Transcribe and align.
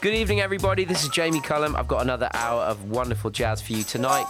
Good 0.00 0.14
evening, 0.14 0.40
everybody. 0.40 0.84
This 0.84 1.02
is 1.02 1.08
Jamie 1.08 1.40
Cullum. 1.40 1.74
I've 1.74 1.88
got 1.88 2.02
another 2.02 2.30
hour 2.32 2.62
of 2.62 2.88
wonderful 2.88 3.30
jazz 3.30 3.60
for 3.60 3.72
you 3.72 3.82
tonight. 3.82 4.26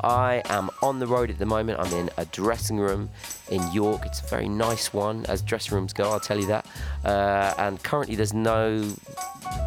I 0.00 0.42
am 0.46 0.70
on 0.82 0.98
the 0.98 1.06
road 1.06 1.30
at 1.30 1.38
the 1.38 1.46
moment. 1.46 1.78
I'm 1.78 1.92
in 1.92 2.10
a 2.16 2.24
dressing 2.24 2.80
room 2.80 3.08
in 3.48 3.62
York. 3.70 4.04
It's 4.04 4.20
a 4.22 4.26
very 4.26 4.48
nice 4.48 4.92
one, 4.92 5.24
as 5.26 5.40
dressing 5.40 5.76
rooms 5.76 5.92
go, 5.92 6.10
I'll 6.10 6.18
tell 6.18 6.36
you 6.36 6.48
that. 6.48 6.66
Uh, 7.04 7.54
and 7.58 7.80
currently, 7.84 8.16
there's 8.16 8.34
no 8.34 8.92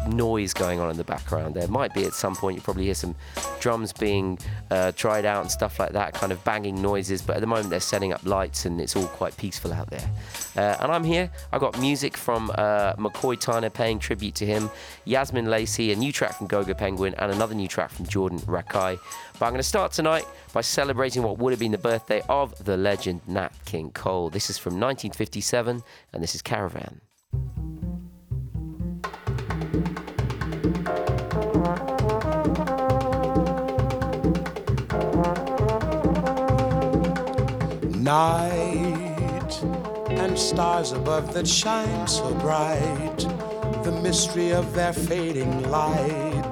noise 0.08 0.52
going 0.52 0.80
on 0.80 0.90
in 0.90 0.96
the 0.96 1.04
background. 1.04 1.54
There 1.54 1.68
might 1.68 1.94
be 1.94 2.04
at 2.04 2.12
some 2.12 2.34
point, 2.34 2.56
you 2.56 2.62
probably 2.62 2.84
hear 2.84 2.94
some 2.94 3.14
drums 3.60 3.92
being 3.92 4.38
uh, 4.70 4.92
tried 4.92 5.24
out 5.24 5.42
and 5.42 5.50
stuff 5.50 5.78
like 5.78 5.92
that, 5.92 6.14
kind 6.14 6.32
of 6.32 6.42
banging 6.44 6.80
noises. 6.80 7.22
But 7.22 7.36
at 7.36 7.40
the 7.40 7.46
moment, 7.46 7.70
they're 7.70 7.80
setting 7.80 8.12
up 8.12 8.24
lights 8.24 8.66
and 8.66 8.80
it's 8.80 8.96
all 8.96 9.06
quite 9.06 9.36
peaceful 9.36 9.72
out 9.72 9.90
there. 9.90 10.10
Uh, 10.56 10.76
and 10.80 10.92
I'm 10.92 11.04
here. 11.04 11.30
I've 11.52 11.60
got 11.60 11.78
music 11.80 12.16
from 12.16 12.50
uh, 12.54 12.94
McCoy 12.94 13.36
Tyner 13.36 13.72
paying 13.72 13.98
tribute 13.98 14.34
to 14.36 14.46
him, 14.46 14.70
Yazmin 15.06 15.48
Lacey, 15.48 15.92
a 15.92 15.96
new 15.96 16.12
track 16.12 16.36
from 16.36 16.46
Gogo 16.46 16.74
Penguin, 16.74 17.14
and 17.18 17.32
another 17.32 17.54
new 17.54 17.68
track 17.68 17.90
from 17.90 18.06
Jordan 18.06 18.38
Rakei. 18.40 18.98
But 19.38 19.46
I'm 19.46 19.52
going 19.52 19.58
to 19.58 19.62
start 19.62 19.92
tonight 19.92 20.26
by 20.52 20.60
celebrating 20.60 21.22
what 21.22 21.38
would 21.38 21.52
have 21.52 21.60
been 21.60 21.72
the 21.72 21.78
birthday 21.78 22.22
of 22.28 22.64
the 22.64 22.76
legend 22.76 23.22
Nat 23.26 23.52
King 23.64 23.90
Cole. 23.92 24.30
This 24.30 24.50
is 24.50 24.58
from 24.58 24.74
1957, 24.74 25.82
and 26.12 26.22
this 26.22 26.34
is 26.34 26.42
Caravan. 26.42 27.00
Night 38.10 39.62
and 40.08 40.36
stars 40.36 40.90
above 40.90 41.32
that 41.32 41.46
shine 41.46 42.08
so 42.08 42.34
bright, 42.40 43.18
the 43.84 43.92
mystery 44.02 44.52
of 44.52 44.74
their 44.74 44.92
fading 44.92 45.70
light 45.70 46.50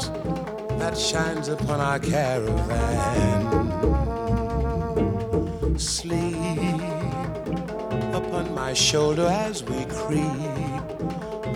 that 0.79 0.97
shines 0.97 1.49
upon 1.49 1.81
our 1.81 1.99
caravan. 1.99 3.43
Sleep 5.77 6.81
upon 8.15 8.55
my 8.55 8.73
shoulder 8.73 9.27
as 9.27 9.65
we 9.65 9.85
creep 9.87 10.31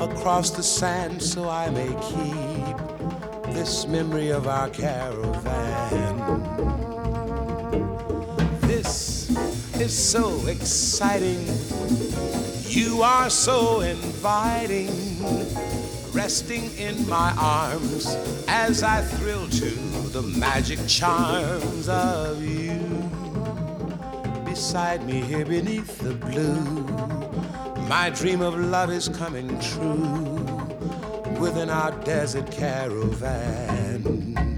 across 0.01 0.51
the 0.51 0.65
sand 0.65 1.23
so 1.23 1.49
I 1.49 1.71
may 1.71 1.95
keep 2.11 2.77
this 3.55 3.87
memory 3.87 4.31
of 4.31 4.49
our 4.49 4.69
caravan. 4.69 6.72
Is 9.83 9.99
so 9.99 10.47
exciting. 10.47 11.45
You 12.69 13.03
are 13.03 13.29
so 13.29 13.81
inviting, 13.81 14.93
resting 16.13 16.71
in 16.77 17.09
my 17.09 17.35
arms 17.37 18.07
as 18.47 18.85
I 18.85 19.03
thrill 19.03 19.49
to 19.49 19.71
the 20.11 20.23
magic 20.23 20.79
charms 20.87 21.89
of 21.89 22.45
you. 22.45 22.79
Beside 24.45 25.05
me 25.05 25.21
here 25.21 25.45
beneath 25.45 25.99
the 25.99 26.15
blue, 26.15 26.63
my 27.89 28.09
dream 28.11 28.41
of 28.41 28.57
love 28.57 28.91
is 28.91 29.09
coming 29.09 29.49
true 29.59 30.39
within 31.41 31.69
our 31.69 31.91
desert 32.05 32.53
caravan. 32.53 34.52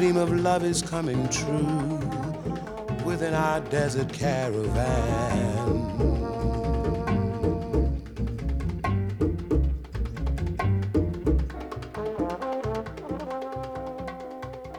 Dream 0.00 0.16
of 0.16 0.32
love 0.32 0.64
is 0.64 0.80
coming 0.80 1.28
true 1.28 1.98
within 3.04 3.34
our 3.34 3.60
desert 3.60 4.10
caravan. 4.10 5.20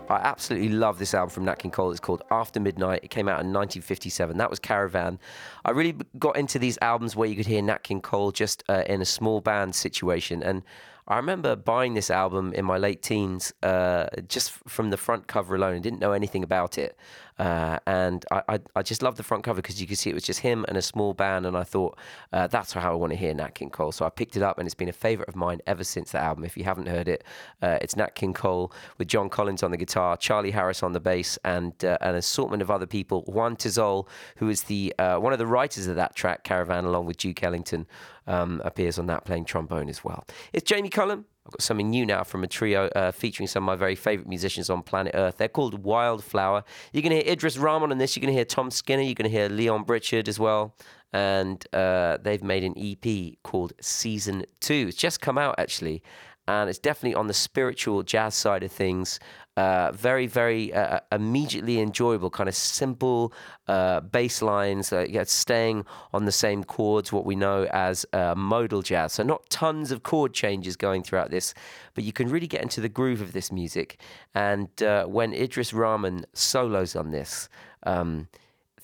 I 0.09 0.15
absolutely 0.23 0.69
love 0.69 0.97
this 0.97 1.13
album 1.13 1.29
from 1.29 1.45
Nat 1.45 1.59
King 1.59 1.69
Cole. 1.69 1.91
It's 1.91 1.99
called 1.99 2.23
After 2.31 2.59
Midnight. 2.59 3.01
It 3.03 3.11
came 3.11 3.27
out 3.27 3.41
in 3.41 3.53
1957. 3.53 4.37
That 4.37 4.49
was 4.49 4.57
Caravan. 4.57 5.19
I 5.63 5.69
really 5.69 5.95
got 6.17 6.35
into 6.35 6.57
these 6.57 6.79
albums 6.81 7.15
where 7.15 7.29
you 7.29 7.35
could 7.35 7.45
hear 7.45 7.61
Nat 7.61 7.83
King 7.83 8.01
Cole 8.01 8.31
just 8.31 8.63
uh, 8.67 8.83
in 8.87 9.03
a 9.03 9.05
small 9.05 9.39
band 9.39 9.75
situation. 9.75 10.41
And 10.41 10.63
I 11.11 11.17
remember 11.17 11.57
buying 11.57 11.93
this 11.93 12.09
album 12.09 12.53
in 12.53 12.63
my 12.63 12.77
late 12.77 13.01
teens 13.01 13.51
uh, 13.63 14.05
just 14.29 14.51
from 14.69 14.91
the 14.91 14.97
front 14.97 15.27
cover 15.27 15.55
alone. 15.55 15.75
I 15.75 15.79
didn't 15.79 15.99
know 15.99 16.13
anything 16.13 16.41
about 16.41 16.77
it. 16.77 16.97
Uh, 17.37 17.79
and 17.85 18.23
I, 18.31 18.43
I, 18.47 18.59
I, 18.77 18.81
just 18.83 19.01
love 19.01 19.15
the 19.15 19.23
front 19.23 19.43
cover 19.43 19.61
because 19.61 19.81
you 19.81 19.87
can 19.87 19.95
see 19.95 20.09
it 20.09 20.13
was 20.13 20.23
just 20.23 20.41
him 20.41 20.63
and 20.69 20.77
a 20.77 20.81
small 20.81 21.13
band. 21.13 21.45
And 21.45 21.57
I 21.57 21.63
thought, 21.63 21.97
uh, 22.31 22.47
that's 22.47 22.71
how 22.71 22.91
I 22.91 22.95
want 22.95 23.11
to 23.11 23.17
hear 23.17 23.33
Nat 23.33 23.55
King 23.55 23.71
Cole. 23.71 23.91
So 23.91 24.05
I 24.05 24.09
picked 24.09 24.37
it 24.37 24.43
up 24.43 24.57
and 24.57 24.67
it's 24.67 24.75
been 24.75 24.89
a 24.89 24.93
favorite 24.93 25.27
of 25.27 25.35
mine 25.35 25.59
ever 25.67 25.83
since 25.83 26.11
that 26.11 26.21
album. 26.21 26.45
If 26.45 26.55
you 26.55 26.63
haven't 26.63 26.87
heard 26.87 27.07
it, 27.07 27.25
uh, 27.61 27.79
it's 27.81 27.97
Nat 27.97 28.15
King 28.15 28.33
Cole 28.33 28.71
with 28.97 29.07
John 29.07 29.27
Collins 29.27 29.63
on 29.63 29.71
the 29.71 29.77
guitar, 29.77 30.15
Charlie 30.15 30.51
Harris 30.51 30.83
on 30.83 30.93
the 30.93 30.99
bass, 30.99 31.37
and 31.43 31.73
uh, 31.83 31.97
an 31.99 32.15
assortment 32.15 32.61
of 32.61 32.71
other 32.71 32.85
people. 32.85 33.23
Juan 33.23 33.57
Tizol, 33.57 34.07
who 34.37 34.47
is 34.47 34.63
the 34.63 34.93
uh, 34.99 35.17
one 35.17 35.33
of 35.33 35.39
the 35.39 35.47
writers 35.47 35.87
of 35.87 35.95
that 35.95 36.15
track, 36.15 36.43
Caravan, 36.43 36.85
along 36.85 37.05
with 37.05 37.17
Duke 37.17 37.41
Ellington, 37.43 37.87
um, 38.27 38.61
appears 38.63 38.99
on 38.99 39.07
that 39.07 39.25
playing 39.25 39.45
trombone 39.45 39.89
as 39.89 40.03
well. 40.03 40.25
It's 40.53 40.69
Jamie 40.69 40.89
Cullum. 40.89 41.25
I've 41.45 41.53
got 41.53 41.61
something 41.61 41.89
new 41.89 42.05
now 42.05 42.23
from 42.23 42.43
a 42.43 42.47
trio 42.47 42.87
uh, 42.95 43.11
featuring 43.11 43.47
some 43.47 43.63
of 43.63 43.65
my 43.65 43.75
very 43.75 43.95
favourite 43.95 44.29
musicians 44.29 44.69
on 44.69 44.83
planet 44.83 45.13
Earth. 45.15 45.37
They're 45.37 45.47
called 45.47 45.83
Wildflower. 45.83 46.63
You're 46.93 47.01
going 47.01 47.17
to 47.17 47.23
hear 47.23 47.33
Idris 47.33 47.57
Rahman 47.57 47.91
on 47.91 47.97
this. 47.97 48.15
You're 48.15 48.21
going 48.21 48.33
to 48.33 48.37
hear 48.37 48.45
Tom 48.45 48.69
Skinner. 48.69 49.01
You're 49.01 49.15
going 49.15 49.29
to 49.29 49.35
hear 49.35 49.49
Leon 49.49 49.85
Brichard 49.85 50.27
as 50.27 50.39
well. 50.39 50.75
And 51.13 51.65
uh, 51.73 52.17
they've 52.21 52.43
made 52.43 52.63
an 52.63 52.75
EP 52.77 53.33
called 53.43 53.73
Season 53.81 54.45
2. 54.59 54.85
It's 54.89 54.97
just 54.97 55.19
come 55.19 55.37
out, 55.37 55.55
actually. 55.57 56.03
And 56.47 56.69
it's 56.69 56.79
definitely 56.79 57.15
on 57.15 57.27
the 57.27 57.33
spiritual 57.33 58.03
jazz 58.03 58.35
side 58.35 58.63
of 58.63 58.71
things. 58.71 59.19
Uh, 59.57 59.91
very, 59.91 60.27
very 60.27 60.73
uh, 60.73 61.01
immediately 61.11 61.81
enjoyable, 61.81 62.29
kind 62.29 62.47
of 62.47 62.55
simple 62.55 63.33
uh, 63.67 63.99
bass 63.99 64.41
lines, 64.41 64.93
uh, 64.93 65.05
yeah, 65.09 65.23
staying 65.25 65.85
on 66.13 66.23
the 66.23 66.31
same 66.31 66.63
chords, 66.63 67.11
what 67.11 67.25
we 67.25 67.35
know 67.35 67.67
as 67.71 68.05
uh, 68.13 68.33
modal 68.33 68.81
jazz. 68.81 69.11
So, 69.11 69.23
not 69.23 69.49
tons 69.49 69.91
of 69.91 70.03
chord 70.03 70.33
changes 70.33 70.77
going 70.77 71.03
throughout 71.03 71.31
this, 71.31 71.53
but 71.95 72.05
you 72.05 72.13
can 72.13 72.29
really 72.29 72.47
get 72.47 72.61
into 72.61 72.79
the 72.79 72.87
groove 72.87 73.19
of 73.19 73.33
this 73.33 73.51
music. 73.51 73.99
And 74.33 74.69
uh, 74.81 75.05
when 75.05 75.33
Idris 75.33 75.73
Rahman 75.73 76.25
solos 76.33 76.95
on 76.95 77.11
this, 77.11 77.49
um, 77.83 78.29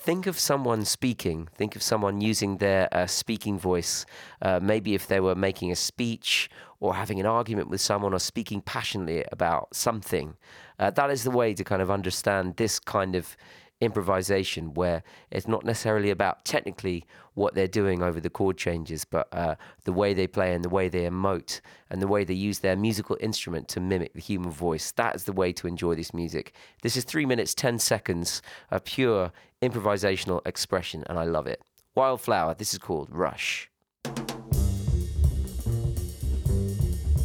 think 0.07 0.25
of 0.25 0.39
someone 0.39 0.85
speaking, 0.85 1.49
think 1.53 1.75
of 1.75 1.83
someone 1.83 2.21
using 2.21 2.59
their 2.59 2.87
uh, 2.93 3.05
speaking 3.05 3.59
voice. 3.59 4.05
Uh, 4.41 4.57
maybe 4.63 4.95
if 4.95 5.05
they 5.09 5.19
were 5.19 5.35
making 5.35 5.69
a 5.69 5.75
speech 5.75 6.49
or 6.79 6.95
having 6.95 7.19
an 7.19 7.25
argument 7.25 7.69
with 7.69 7.81
someone 7.81 8.13
or 8.13 8.19
speaking 8.19 8.61
passionately 8.61 9.25
about 9.33 9.67
something. 9.75 10.37
Uh, 10.79 10.89
that 10.91 11.09
is 11.09 11.25
the 11.25 11.29
way 11.29 11.53
to 11.53 11.61
kind 11.61 11.81
of 11.81 11.91
understand 11.91 12.55
this 12.55 12.79
kind 12.79 13.17
of 13.17 13.35
improvisation 13.79 14.73
where 14.73 15.03
it's 15.29 15.47
not 15.47 15.63
necessarily 15.63 16.09
about 16.09 16.43
technically 16.45 17.05
what 17.35 17.53
they're 17.53 17.67
doing 17.67 18.01
over 18.01 18.19
the 18.19 18.29
chord 18.29 18.57
changes, 18.57 19.05
but 19.05 19.27
uh, 19.31 19.55
the 19.83 19.93
way 19.93 20.13
they 20.13 20.25
play 20.25 20.53
and 20.53 20.65
the 20.65 20.69
way 20.69 20.89
they 20.89 21.03
emote 21.03 21.61
and 21.89 22.01
the 22.01 22.07
way 22.07 22.23
they 22.23 22.33
use 22.33 22.59
their 22.59 22.75
musical 22.75 23.17
instrument 23.19 23.67
to 23.67 23.79
mimic 23.79 24.13
the 24.13 24.21
human 24.21 24.51
voice. 24.51 24.91
That 24.93 25.15
is 25.15 25.25
the 25.25 25.33
way 25.33 25.53
to 25.53 25.67
enjoy 25.67 25.95
this 25.95 26.13
music. 26.13 26.53
This 26.81 26.97
is 26.97 27.03
three 27.03 27.25
minutes, 27.25 27.53
10 27.53 27.79
seconds 27.79 28.41
of 28.71 28.83
pure 28.83 29.31
improvisational 29.61 30.41
expression, 30.45 31.03
and 31.07 31.19
I 31.19 31.23
love 31.23 31.47
it. 31.47 31.61
Wildflower, 31.95 32.55
this 32.55 32.73
is 32.73 32.79
called 32.79 33.09
Rush. 33.11 33.69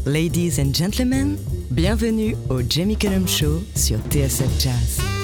Ladies 0.05 0.59
and 0.59 0.75
gentlemen, 0.75 1.39
bienvenue 1.73 2.35
au 2.51 2.61
Jamie 2.63 2.97
Cullum 2.97 3.27
Show 3.27 3.61
sur 3.75 3.99
TSF 3.99 4.59
Jazz. 4.59 5.22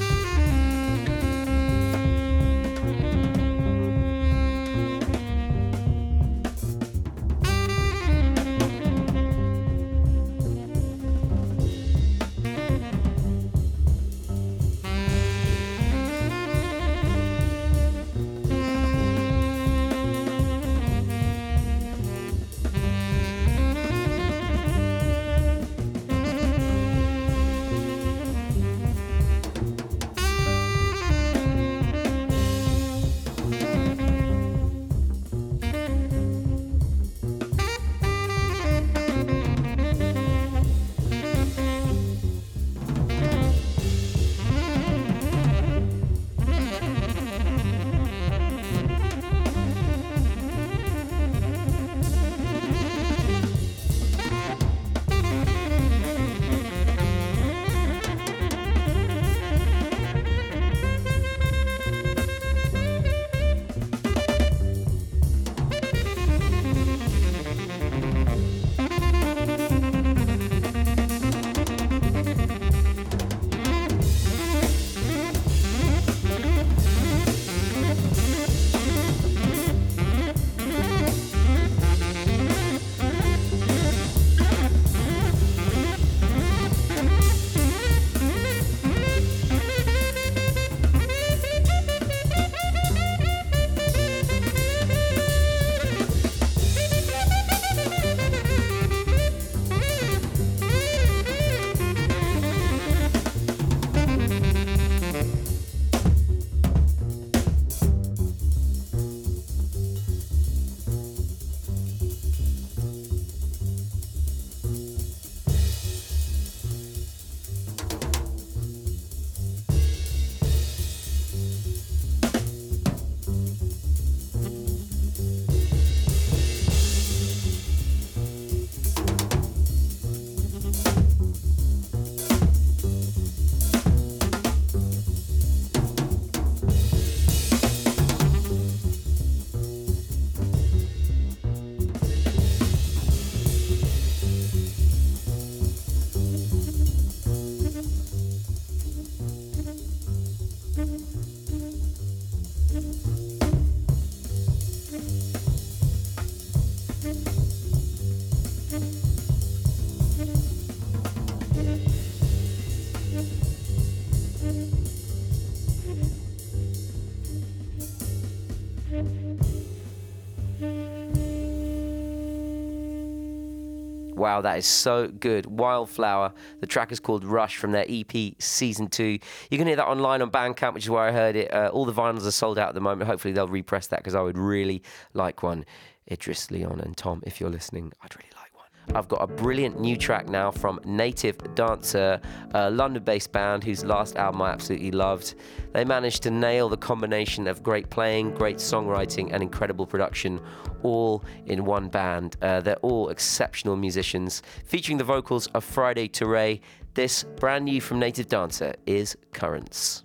Wow, 174.18 174.40
that 174.40 174.58
is 174.58 174.66
so 174.66 175.08
good. 175.08 175.46
Wildflower. 175.46 176.32
The 176.60 176.66
track 176.66 176.90
is 176.90 176.98
called 177.00 177.24
Rush 177.24 177.56
from 177.56 177.72
their 177.72 177.86
EP 177.88 178.34
Season 178.38 178.88
2. 178.88 179.18
You 179.50 179.58
can 179.58 179.66
hear 179.66 179.76
that 179.76 179.86
online 179.86 180.22
on 180.22 180.30
Bandcamp, 180.30 180.74
which 180.74 180.84
is 180.84 180.90
where 180.90 181.04
I 181.04 181.12
heard 181.12 181.36
it. 181.36 181.52
Uh, 181.52 181.70
all 181.72 181.84
the 181.84 181.92
vinyls 181.92 182.26
are 182.26 182.32
sold 182.32 182.58
out 182.58 182.68
at 182.68 182.74
the 182.74 182.80
moment. 182.80 183.08
Hopefully, 183.08 183.32
they'll 183.32 183.46
repress 183.46 183.86
that 183.86 184.00
because 184.00 184.14
I 184.14 184.20
would 184.20 184.36
really 184.36 184.82
like 185.14 185.42
one. 185.42 185.64
Idris, 186.10 186.50
Leon, 186.50 186.80
and 186.80 186.96
Tom, 186.96 187.22
if 187.26 187.40
you're 187.40 187.50
listening, 187.50 187.92
I'd 188.02 188.16
really 188.16 188.30
like 188.36 188.47
I've 188.94 189.08
got 189.08 189.22
a 189.22 189.26
brilliant 189.26 189.80
new 189.80 189.96
track 189.96 190.28
now 190.28 190.50
from 190.50 190.80
Native 190.84 191.36
Dancer, 191.54 192.20
a 192.52 192.70
London 192.70 193.02
based 193.02 193.32
band 193.32 193.64
whose 193.64 193.84
last 193.84 194.16
album 194.16 194.42
I 194.42 194.50
absolutely 194.50 194.90
loved. 194.90 195.34
They 195.72 195.84
managed 195.84 196.22
to 196.24 196.30
nail 196.30 196.68
the 196.68 196.76
combination 196.76 197.46
of 197.46 197.62
great 197.62 197.90
playing, 197.90 198.34
great 198.34 198.56
songwriting, 198.56 199.32
and 199.32 199.42
incredible 199.42 199.86
production 199.86 200.40
all 200.82 201.24
in 201.46 201.64
one 201.64 201.88
band. 201.88 202.36
Uh, 202.40 202.60
they're 202.60 202.76
all 202.76 203.10
exceptional 203.10 203.76
musicians. 203.76 204.42
Featuring 204.64 204.98
the 204.98 205.04
vocals 205.04 205.46
of 205.48 205.64
Friday 205.64 206.08
Touré, 206.08 206.60
this 206.94 207.24
brand 207.24 207.64
new 207.66 207.80
from 207.80 207.98
Native 207.98 208.28
Dancer 208.28 208.74
is 208.86 209.16
Currents. 209.32 210.04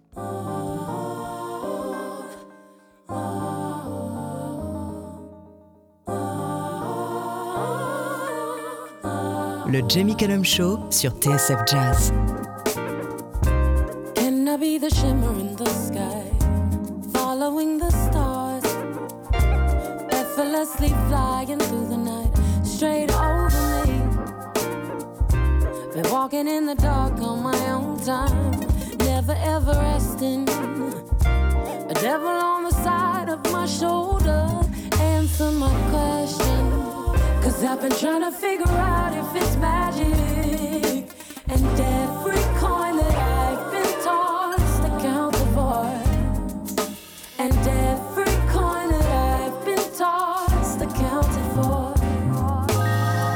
Le 9.74 9.82
Jamie 9.90 10.16
Cullum 10.16 10.46
Show 10.46 10.78
sur 10.92 11.14
TSF 11.20 11.66
Jazz. 11.66 12.14
Can 14.14 14.48
I 14.48 14.56
be 14.56 14.78
the 14.78 14.88
shimmer 14.94 15.34
in 15.40 15.56
the 15.56 15.66
sky, 15.66 16.30
following 17.12 17.80
the 17.80 17.90
stars, 17.90 18.64
effortlessly 20.12 20.90
flying 21.10 21.58
through 21.58 21.88
the 21.88 21.98
night, 21.98 22.32
straight 22.64 23.10
over 23.16 23.88
me. 23.88 24.00
Been 25.96 26.12
walking 26.12 26.48
in 26.48 26.68
the 26.68 26.76
dark 26.76 27.20
on 27.20 27.42
my 27.42 27.58
own 27.72 28.00
time, 28.00 28.60
never 29.00 29.36
ever 29.44 29.72
resting. 29.72 30.48
A 31.90 31.94
devil 31.96 32.28
on 32.28 32.62
the 32.66 32.76
side 32.84 33.28
of 33.28 33.42
my 33.52 33.66
shoulder, 33.66 34.48
answer 35.00 35.52
my 35.52 35.74
question. 35.90 36.53
Cause 37.44 37.62
I've 37.62 37.82
been 37.82 37.92
trying 37.92 38.22
to 38.22 38.32
figure 38.32 38.66
out 38.70 39.12
if 39.14 39.36
it's 39.36 39.58
magic. 39.58 41.12
And 41.50 41.66
every 41.78 42.42
coin 42.58 42.96
that 42.96 43.16
I've 43.16 43.70
been 43.70 44.02
tossed, 44.02 44.82
the 44.82 44.90
void. 45.52 46.08
And 47.40 47.54
every 47.68 48.34
coin 48.48 48.88
that 48.92 49.10
I've 49.42 49.66
been 49.66 49.84
tossed, 49.94 50.82
I 50.82 50.86
counted 50.86 51.50
for. 51.54 51.94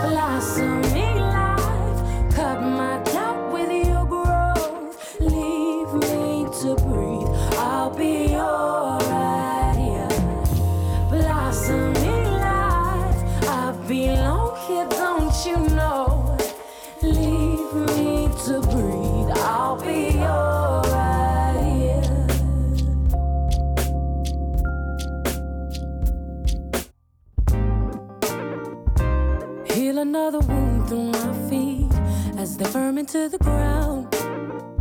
Blossoming 0.08 1.20
life, 1.20 2.34
cut 2.34 2.62
my 2.62 3.04
doubt 3.12 3.52
with 3.52 3.88
your 3.88 4.06
growth. 4.06 5.20
Leave 5.20 5.94
me 5.94 6.48
to 6.62 6.76
breathe. 6.82 7.28
I 7.60 7.92
belong 7.94 8.77
they 32.58 32.66
firm 32.66 32.98
into 32.98 33.30
the 33.30 33.38
ground. 33.38 34.08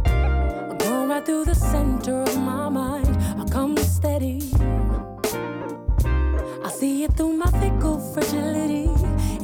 I'm 0.06 0.78
Going 0.78 1.08
right 1.10 1.24
through 1.24 1.44
the 1.44 1.54
center 1.54 2.22
of 2.22 2.36
my 2.38 2.70
mind, 2.70 3.16
I 3.38 3.44
come 3.50 3.76
steady. 3.76 4.40
I 6.64 6.70
see 6.70 7.04
it 7.04 7.12
through 7.12 7.34
my 7.34 7.50
fickle 7.60 7.98
fragility. 8.14 8.88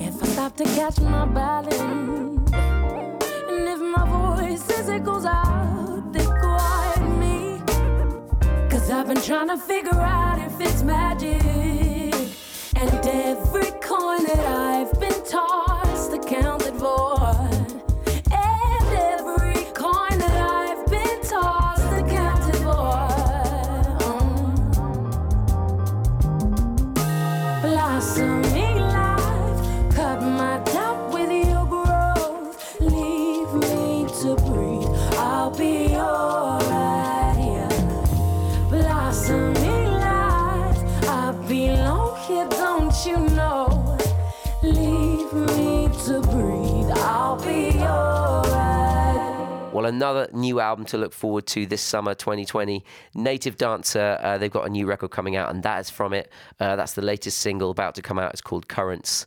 If 0.00 0.22
I 0.22 0.26
stop 0.28 0.56
to 0.56 0.64
catch 0.64 0.98
my 1.00 1.26
balance, 1.26 1.80
and 1.80 3.68
if 3.68 3.80
my 3.80 4.04
voice 4.08 4.70
as 4.78 4.88
it 4.88 5.04
goes 5.04 5.26
out, 5.26 6.10
they 6.12 6.24
quiet 6.24 7.02
me. 7.22 7.60
Cause 8.70 8.90
I've 8.90 9.08
been 9.08 9.20
trying 9.20 9.48
to 9.48 9.58
figure 9.58 10.00
out 10.00 10.38
if 10.38 10.58
it's 10.58 10.82
magic. 10.82 11.42
And 12.76 12.90
every 13.06 13.70
coin 13.82 14.24
that 14.24 14.44
I've 14.46 14.98
been 14.98 15.22
tossed 15.24 16.12
accounted 16.14 16.74
for. 16.76 17.11
And 17.11 17.11
Well, 49.82 49.92
another 49.92 50.28
new 50.32 50.60
album 50.60 50.84
to 50.86 50.96
look 50.96 51.12
forward 51.12 51.44
to 51.48 51.66
this 51.66 51.82
summer 51.82 52.14
2020. 52.14 52.84
Native 53.16 53.56
Dancer, 53.56 54.16
uh, 54.22 54.38
they've 54.38 54.48
got 54.48 54.64
a 54.64 54.70
new 54.70 54.86
record 54.86 55.10
coming 55.10 55.34
out, 55.34 55.50
and 55.50 55.60
that 55.64 55.80
is 55.80 55.90
from 55.90 56.12
it. 56.12 56.30
Uh, 56.60 56.76
that's 56.76 56.92
the 56.92 57.02
latest 57.02 57.38
single 57.38 57.72
about 57.72 57.96
to 57.96 58.02
come 58.02 58.16
out. 58.16 58.30
It's 58.30 58.40
called 58.40 58.68
Currents. 58.68 59.26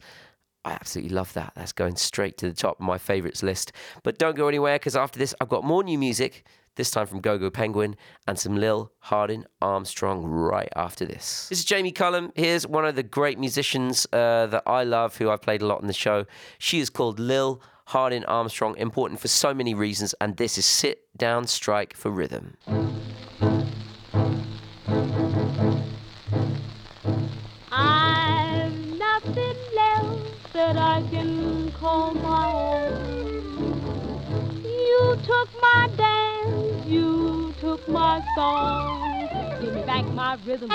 I 0.64 0.72
absolutely 0.72 1.14
love 1.14 1.34
that. 1.34 1.52
That's 1.58 1.74
going 1.74 1.98
straight 1.98 2.38
to 2.38 2.48
the 2.48 2.56
top 2.56 2.80
of 2.80 2.86
my 2.86 2.98
favourites 2.98 3.44
list. 3.44 3.74
But 4.04 4.18
don't 4.18 4.38
go 4.38 4.48
anywhere 4.48 4.80
because 4.80 4.96
after 4.96 5.20
this, 5.20 5.36
I've 5.42 5.50
got 5.50 5.66
more 5.66 5.84
new 5.84 5.98
music, 5.98 6.46
this 6.78 6.90
time 6.90 7.06
from 7.06 7.20
Gogo 7.20 7.50
Penguin 7.50 7.98
and 8.26 8.40
some 8.40 8.56
Lil 8.56 8.94
Hardin 9.00 9.46
Armstrong 9.62 10.24
right 10.24 10.70
after 10.78 11.06
this. 11.06 11.48
This 11.50 11.60
is 11.60 11.66
Jamie 11.66 11.92
Cullum. 11.92 12.32
Here's 12.34 12.66
one 12.66 12.86
of 12.86 12.96
the 12.96 13.04
great 13.04 13.38
musicians 13.38 14.08
uh, 14.14 14.46
that 14.48 14.64
I 14.66 14.86
love, 14.86 15.18
who 15.18 15.30
I've 15.30 15.42
played 15.42 15.62
a 15.62 15.68
lot 15.68 15.82
in 15.82 15.88
the 15.88 15.94
show. 15.94 16.26
She 16.60 16.80
is 16.80 16.90
called 16.90 17.20
Lil 17.20 17.62
Hardin 17.89 18.25
Armstrong, 18.25 18.75
important 18.77 19.20
for 19.20 19.27
so 19.27 19.54
many 19.54 19.75
reasons, 19.75 20.15
and 20.20 20.38
this 20.38 20.58
is 20.58 20.65
Sit 20.65 21.04
Down 21.15 21.46
Strike 21.46 21.96
for 21.96 22.10
Rhythm. 22.10 22.58
I've 27.72 28.74
nothing 28.98 29.58
left 29.75 30.54
that 30.54 30.77
I 30.77 31.04
can 31.12 31.72
call 31.74 32.15
my 32.15 32.51
own. 32.54 33.44
You 34.63 35.18
took 35.24 35.50
my 35.62 35.88
dance, 35.96 36.88
you 36.88 37.54
took 37.60 37.88
my 37.88 38.25
song. 38.36 39.62
Give 39.62 39.75
me 39.75 39.84
back 39.84 40.06
my 40.06 40.39
rhythm. 40.44 40.72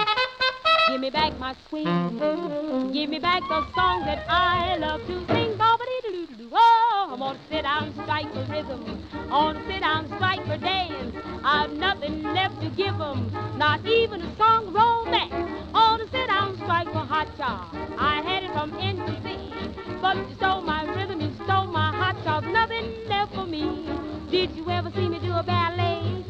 Give 0.91 1.01
me 1.01 1.11
back 1.11 1.39
my 1.39 1.55
swing. 1.69 2.91
Give 2.93 3.09
me 3.09 3.21
back 3.21 3.43
the 3.49 3.65
song 3.77 4.07
that 4.07 4.25
I 4.29 4.77
love 4.77 5.01
to 5.07 5.25
sing. 5.33 5.57
Bobbity-doo-doo-doo. 5.57 6.51
Oh, 6.53 7.11
I'm 7.13 7.21
gonna 7.21 7.39
sit 7.49 7.63
down, 7.63 7.95
strike 8.03 8.35
the 8.35 8.45
rhythm. 8.51 9.07
Wanna 9.31 9.63
sit 9.69 9.83
down, 9.83 10.09
strike 10.17 10.45
for 10.47 10.57
dance. 10.57 11.15
I've 11.45 11.73
nothing 11.75 12.25
left 12.25 12.61
to 12.63 12.71
give 12.71 13.01
'em, 13.01 13.31
not 13.57 13.87
even 13.87 14.21
a 14.23 14.37
song 14.37 14.73
romance. 14.73 15.33
I 15.73 15.91
wanna 15.91 16.09
sit 16.11 16.27
down, 16.27 16.57
strike 16.57 16.89
for 16.93 17.07
hot 17.15 17.29
job. 17.39 17.69
I 17.97 18.21
had 18.23 18.43
it 18.43 18.51
from 18.53 18.77
infancy, 18.81 19.55
but 20.03 20.17
you 20.17 20.35
stole 20.39 20.63
my 20.63 20.83
rhythm, 20.97 21.21
you 21.21 21.31
stole 21.45 21.69
my 21.69 21.93
hot 21.93 22.17
job. 22.25 22.43
Nothing 22.43 23.07
left 23.07 23.33
for 23.33 23.47
me. 23.47 23.87
Did 24.29 24.57
you 24.57 24.69
ever 24.69 24.91
see 24.91 25.09
me 25.09 25.21
do 25.21 25.33
a 25.35 25.45
ballet? 25.45 26.30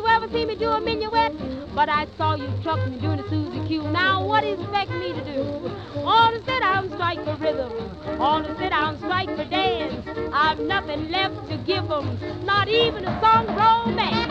You 0.00 0.06
ever 0.06 0.28
see 0.28 0.46
me 0.46 0.54
do 0.54 0.70
a 0.70 0.80
minuet? 0.80 1.74
But 1.74 1.90
I 1.90 2.06
saw 2.16 2.34
you 2.34 2.48
truck 2.62 2.80
me 2.88 2.98
doing 3.00 3.20
a 3.20 3.28
Susie 3.28 3.68
Q. 3.68 3.82
Now 3.82 4.26
what 4.26 4.40
do 4.40 4.46
you 4.46 4.54
expect 4.54 4.90
me 4.92 5.12
to 5.12 5.22
do? 5.22 5.42
On 5.98 6.32
to 6.32 6.38
sit 6.38 6.60
down, 6.60 6.88
strike 6.88 7.22
for 7.22 7.36
rhythm. 7.36 7.70
On 8.18 8.42
to 8.42 8.56
sit 8.56 8.70
down, 8.70 8.96
strike 8.96 9.28
for 9.36 9.44
dance. 9.44 10.06
I've 10.32 10.58
nothing 10.58 11.10
left 11.10 11.50
to 11.50 11.58
give 11.66 11.90
'em, 11.90 12.18
not 12.46 12.68
even 12.68 13.04
a 13.04 13.20
song 13.20 13.46
romance. 13.48 14.30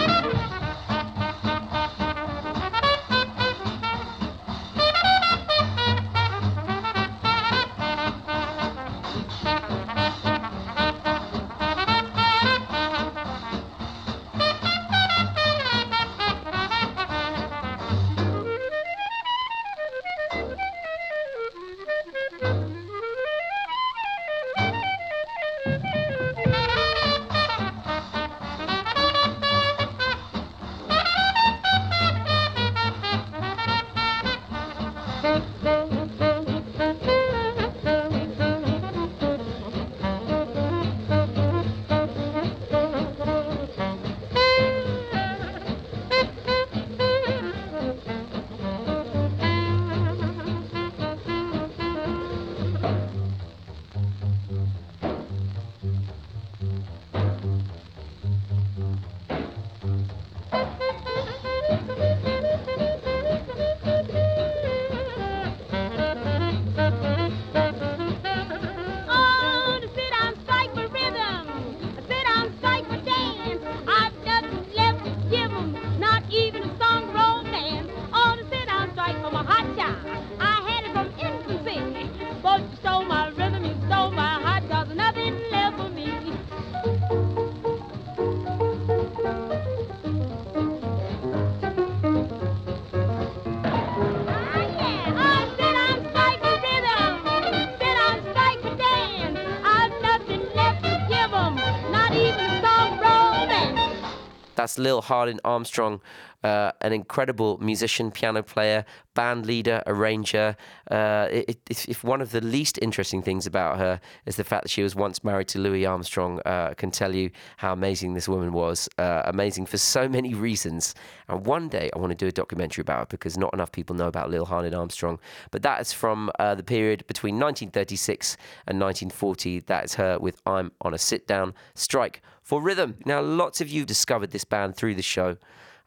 That's 104.70 104.78
Lil 104.78 105.02
Hardin 105.02 105.40
Armstrong 105.44 106.00
uh, 106.44 106.72
an 106.82 106.94
incredible 106.94 107.58
musician, 107.60 108.12
piano 108.12 108.42
player, 108.42 108.86
band 109.14 109.46
leader, 109.46 109.84
arranger. 109.86 110.56
Uh, 110.90 111.28
it, 111.30 111.60
it, 111.70 111.90
if 111.90 112.04
one 112.04 112.22
of 112.22 112.32
the 112.32 112.42
least 112.42 112.80
interesting 112.82 113.22
things 113.22 113.46
about 113.46 113.78
her 113.78 114.00
is 114.26 114.38
the 114.38 114.44
fact 114.44 114.64
that 114.64 114.70
she 114.70 114.82
was 114.82 114.96
once 114.96 115.24
married 115.24 115.48
to 115.50 115.60
Louis 115.60 115.86
Armstrong, 115.86 116.40
uh, 116.46 116.74
can 116.76 116.92
tell 116.92 117.14
you 117.14 117.30
how 117.58 117.74
amazing 117.74 118.14
this 118.14 118.30
woman 118.30 118.54
was. 118.54 118.88
Uh, 118.98 119.24
amazing 119.26 119.66
for 119.66 119.78
so 119.78 120.08
many 120.08 120.34
reasons. 120.34 120.96
And 121.28 121.46
one 121.46 121.68
day 121.68 121.90
I 121.94 122.00
want 122.00 122.12
to 122.12 122.16
do 122.16 122.28
a 122.28 122.32
documentary 122.32 122.82
about 122.82 123.00
her 123.00 123.06
because 123.08 123.38
not 123.38 123.54
enough 123.54 123.72
people 123.72 123.96
know 123.96 124.08
about 124.08 124.30
Lil 124.30 124.46
Hardin 124.46 124.74
Armstrong. 124.74 125.20
But 125.52 125.64
that 125.64 125.82
is 125.82 125.92
from 125.92 126.32
uh, 126.40 126.56
the 126.56 126.64
period 126.64 127.06
between 127.08 127.36
1936 127.36 128.38
and 128.68 128.80
1940. 128.80 129.60
That 129.62 129.86
is 129.86 129.96
her 129.96 130.18
with 130.20 130.42
I'm 130.46 130.72
on 130.82 130.94
a 130.94 130.98
sit 130.98 131.28
down 131.28 131.54
strike 131.76 132.22
for 132.42 132.62
rhythm. 132.62 132.96
Now, 133.06 133.22
lots 133.22 133.62
of 133.62 133.70
you 133.70 133.86
discovered 133.86 134.32
this 134.32 134.44
band 134.44 134.76
through 134.76 134.96
the 134.96 135.04
show. 135.04 135.38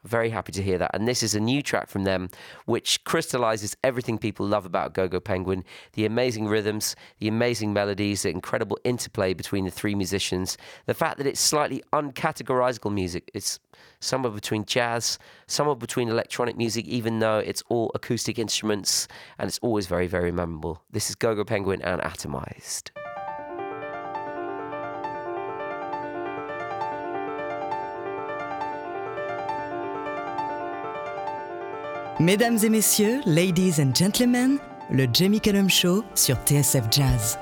Very 0.04 0.30
happy 0.30 0.50
to 0.52 0.62
hear 0.62 0.78
that. 0.78 0.90
And 0.94 1.06
this 1.06 1.22
is 1.22 1.34
a 1.34 1.40
new 1.40 1.62
track 1.62 1.88
from 1.88 2.04
them, 2.04 2.28
which 2.66 3.04
crystallizes 3.04 3.76
everything 3.84 4.18
people 4.18 4.46
love 4.46 4.66
about 4.66 4.94
Go 4.94 5.06
Go 5.06 5.20
Penguin 5.20 5.64
the 5.92 6.06
amazing 6.06 6.48
rhythms, 6.48 6.96
the 7.18 7.28
amazing 7.28 7.72
melodies, 7.72 8.22
the 8.22 8.30
incredible 8.30 8.78
interplay 8.84 9.34
between 9.34 9.64
the 9.64 9.70
three 9.70 9.94
musicians, 9.94 10.56
the 10.86 10.94
fact 10.94 11.18
that 11.18 11.26
it's 11.26 11.40
slightly 11.40 11.82
uncategorizable 11.92 12.92
music. 12.92 13.30
It's 13.34 13.60
somewhere 14.00 14.32
between 14.32 14.64
jazz, 14.64 15.18
somewhere 15.46 15.76
between 15.76 16.08
electronic 16.08 16.56
music, 16.56 16.86
even 16.86 17.20
though 17.20 17.38
it's 17.38 17.62
all 17.68 17.90
acoustic 17.94 18.38
instruments, 18.38 19.06
and 19.38 19.48
it's 19.48 19.58
always 19.60 19.86
very, 19.86 20.06
very 20.06 20.32
memorable. 20.32 20.82
This 20.90 21.10
is 21.10 21.14
Go 21.14 21.34
Go 21.34 21.44
Penguin 21.44 21.82
and 21.82 22.00
Atomized. 22.00 22.90
Mesdames 32.20 32.58
et 32.62 32.68
messieurs, 32.68 33.20
ladies 33.24 33.80
and 33.80 33.94
gentlemen, 33.94 34.58
le 34.90 35.06
Jamie 35.12 35.40
Cullum 35.40 35.70
Show 35.70 36.04
sur 36.14 36.36
TSF 36.44 36.84
Jazz. 36.90 37.38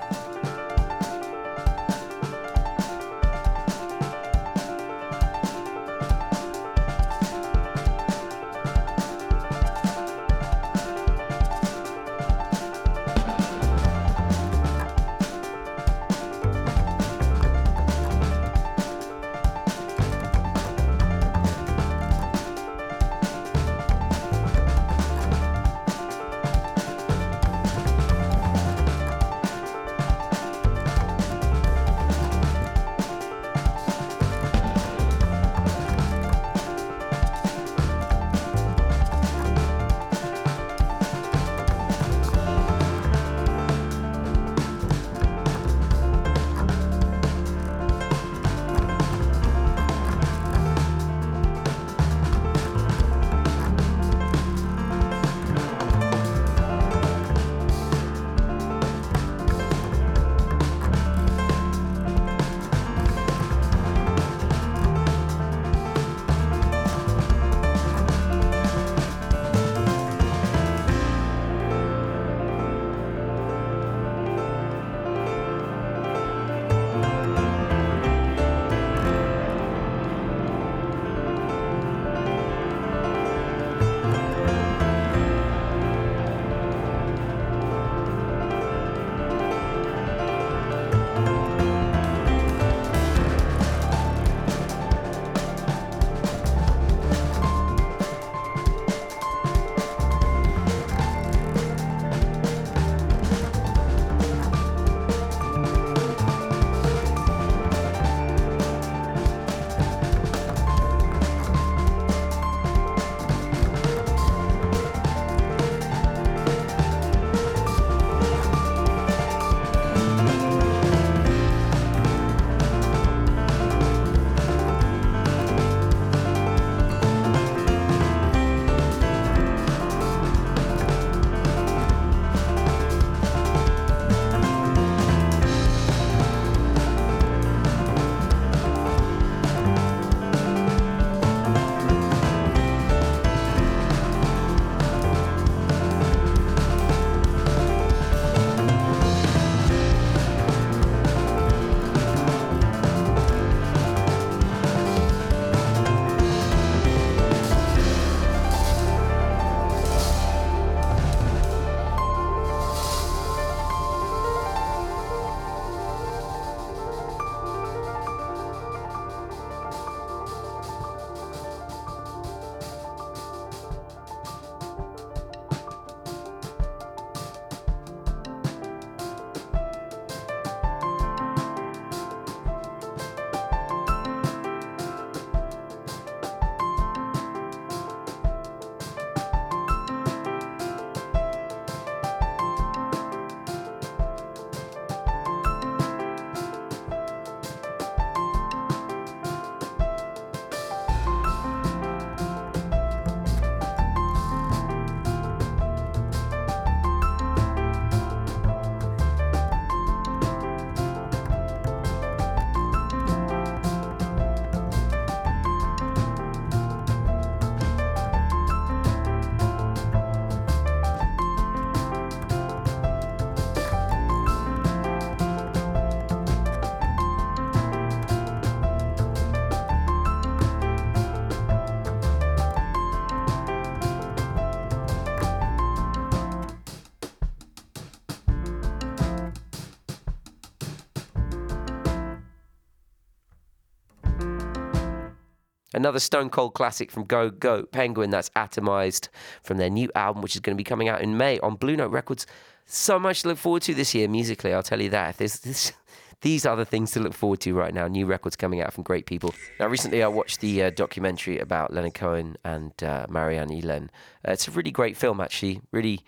Another 245.73 246.01
Stone 246.01 246.31
Cold 246.31 246.55
classic 246.55 246.91
from 246.91 247.05
Go 247.05 247.31
Goat 247.31 247.71
Penguin 247.71 248.11
that's 248.11 248.31
atomized 248.31 249.09
from 249.43 249.59
their 249.59 249.71
new 249.71 249.91
album, 249.95 250.23
which 250.23 250.35
is 250.35 250.41
going 250.41 250.57
to 250.57 250.61
be 250.61 250.65
coming 250.65 250.89
out 250.89 251.01
in 251.01 251.17
May 251.17 251.39
on 251.41 251.55
Blue 251.55 251.77
Note 251.77 251.93
Records. 251.93 252.27
So 252.67 252.99
much 252.99 253.23
to 253.23 253.29
look 253.29 253.39
forward 253.39 253.63
to 253.63 253.75
this 253.75 253.95
year 253.95 254.09
musically, 254.09 254.53
I'll 254.53 254.63
tell 254.63 254.81
you 254.81 254.91
that. 254.91 255.19
There's 255.19 255.73
these 256.23 256.45
are 256.45 256.57
the 256.57 256.65
things 256.65 256.91
to 256.93 257.01
look 257.01 257.15
forward 257.15 257.41
to 257.41 257.55
right 257.55 257.73
now. 257.73 257.87
New 257.87 258.07
records 258.07 258.37
coming 258.37 258.61
out 258.61 258.73
from 258.73 258.83
great 258.83 259.07
people. 259.07 259.35
Now, 259.59 259.69
recently 259.69 260.03
I 260.03 260.09
watched 260.09 260.41
the 260.41 260.65
uh, 260.65 260.71
documentary 260.71 261.39
about 261.39 261.73
Leonard 261.73 261.95
Cohen 261.95 262.37
and 262.45 262.73
uh, 262.83 263.07
Marianne 263.09 263.51
Ihlen. 263.51 263.85
Uh, 264.27 264.33
it's 264.33 264.49
a 264.49 264.51
really 264.51 264.71
great 264.71 264.97
film, 264.97 265.21
actually. 265.21 265.61
Really 265.73 266.01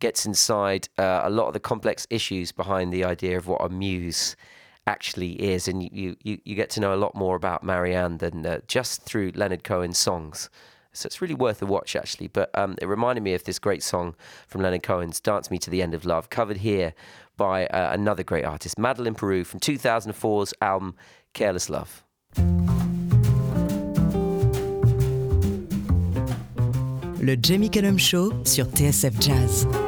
gets 0.00 0.24
inside 0.26 0.88
uh, 0.96 1.22
a 1.24 1.30
lot 1.30 1.48
of 1.48 1.54
the 1.54 1.60
complex 1.60 2.06
issues 2.08 2.52
behind 2.52 2.92
the 2.92 3.04
idea 3.04 3.36
of 3.36 3.48
what 3.48 3.60
a 3.60 3.68
muse 3.68 4.36
actually 4.88 5.32
is, 5.32 5.68
and 5.68 5.82
you 5.82 6.16
you, 6.22 6.38
you 6.44 6.54
get 6.54 6.70
to 6.70 6.80
know 6.80 6.94
a 6.94 6.96
lot 7.04 7.14
more 7.14 7.36
about 7.36 7.62
Marianne 7.62 8.18
than 8.18 8.44
uh, 8.44 8.60
just 8.66 9.02
through 9.02 9.32
Leonard 9.34 9.62
Cohen's 9.62 9.98
songs. 9.98 10.48
So 10.92 11.06
it's 11.06 11.20
really 11.20 11.34
worth 11.34 11.62
a 11.62 11.66
watch, 11.66 11.94
actually. 11.94 12.28
But 12.28 12.50
um, 12.58 12.76
it 12.80 12.86
reminded 12.86 13.22
me 13.22 13.34
of 13.34 13.44
this 13.44 13.58
great 13.58 13.82
song 13.82 14.16
from 14.48 14.62
Leonard 14.62 14.82
Cohen's 14.82 15.20
"Dance 15.20 15.50
Me 15.50 15.58
to 15.58 15.70
the 15.70 15.82
End 15.82 15.94
of 15.94 16.04
Love," 16.04 16.30
covered 16.30 16.58
here 16.58 16.94
by 17.36 17.66
uh, 17.66 17.92
another 17.92 18.24
great 18.24 18.44
artist, 18.44 18.78
Madeleine 18.78 19.14
Peyroux, 19.14 19.44
from 19.44 19.60
2004's 19.60 20.54
album 20.60 20.96
"Careless 21.34 21.68
Love." 21.68 22.02
Le 27.20 27.36
Jamie 27.36 27.68
Cullum 27.68 27.98
Show 27.98 28.32
sur 28.44 28.64
TSF 28.64 29.20
Jazz. 29.20 29.87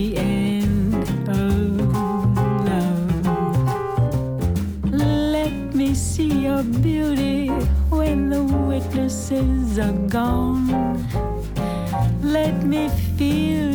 beauty 6.63 7.47
when 7.89 8.29
the 8.29 8.43
witnesses 8.43 9.79
are 9.79 9.97
gone. 10.09 10.67
Let 12.21 12.63
me 12.63 12.89
feel 13.17 13.70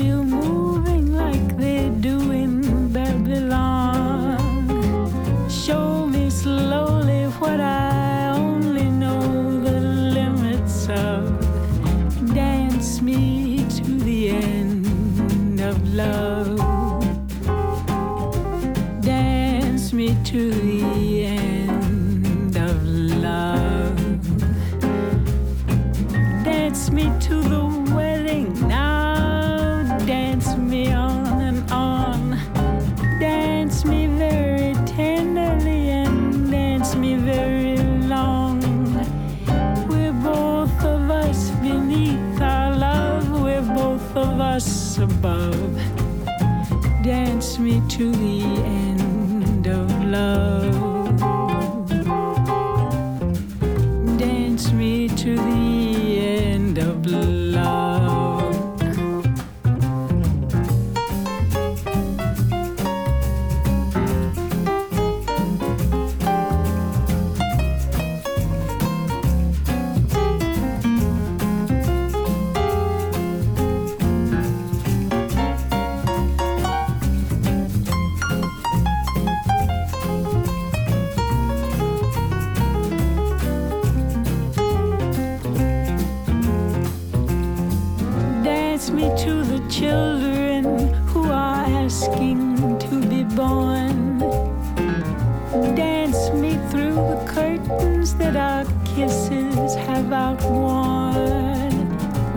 Me 96.35 96.59
through 96.71 96.95
the 96.95 97.25
curtains 97.27 98.15
that 98.17 98.37
our 98.37 98.65
kisses 98.85 99.75
have 99.75 100.13
outworn. 100.13 101.73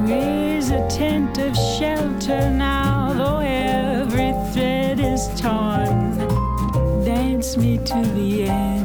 Raise 0.08 0.70
a 0.70 0.88
tent 0.90 1.38
of 1.38 1.56
shelter 1.56 2.50
now, 2.50 3.14
though 3.14 3.40
every 3.40 4.34
thread 4.52 5.00
is 5.00 5.28
torn. 5.40 6.18
Dance 7.04 7.58
me 7.58 7.78
to 7.78 8.02
the 8.16 8.44
end 8.44 8.79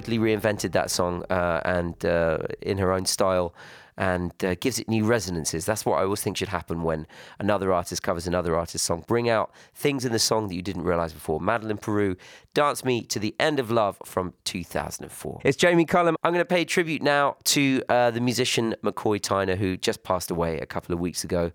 totally 0.00 0.18
reinvented 0.18 0.72
that 0.72 0.90
song 0.90 1.24
uh, 1.28 1.60
and 1.64 2.04
uh, 2.04 2.38
in 2.62 2.78
her 2.78 2.92
own 2.92 3.04
style 3.04 3.52
and 3.96 4.32
uh, 4.44 4.54
gives 4.60 4.78
it 4.78 4.88
new 4.88 5.04
resonances. 5.04 5.64
That's 5.66 5.84
what 5.84 5.98
I 5.98 6.04
always 6.04 6.22
think 6.22 6.36
should 6.36 6.48
happen 6.48 6.84
when 6.84 7.04
another 7.40 7.72
artist 7.72 8.00
covers 8.00 8.28
another 8.28 8.54
artist's 8.54 8.86
song. 8.86 9.04
Bring 9.08 9.28
out 9.28 9.50
things 9.74 10.04
in 10.04 10.12
the 10.12 10.20
song 10.20 10.46
that 10.46 10.54
you 10.54 10.62
didn't 10.62 10.84
realize 10.84 11.12
before. 11.12 11.40
Madeleine 11.40 11.78
Peyroux, 11.78 12.16
Dance 12.54 12.84
Me 12.84 13.02
to 13.02 13.18
the 13.18 13.34
End 13.40 13.58
of 13.58 13.72
Love 13.72 13.98
from 14.04 14.34
2004. 14.44 15.40
It's 15.44 15.56
Jamie 15.56 15.84
Cullum. 15.84 16.14
I'm 16.22 16.32
going 16.32 16.44
to 16.44 16.54
pay 16.54 16.64
tribute 16.64 17.02
now 17.02 17.36
to 17.46 17.82
uh, 17.88 18.12
the 18.12 18.20
musician 18.20 18.76
McCoy 18.84 19.18
Tyner, 19.18 19.58
who 19.58 19.76
just 19.76 20.04
passed 20.04 20.30
away 20.30 20.60
a 20.60 20.66
couple 20.66 20.94
of 20.94 21.00
weeks 21.00 21.24
ago. 21.24 21.50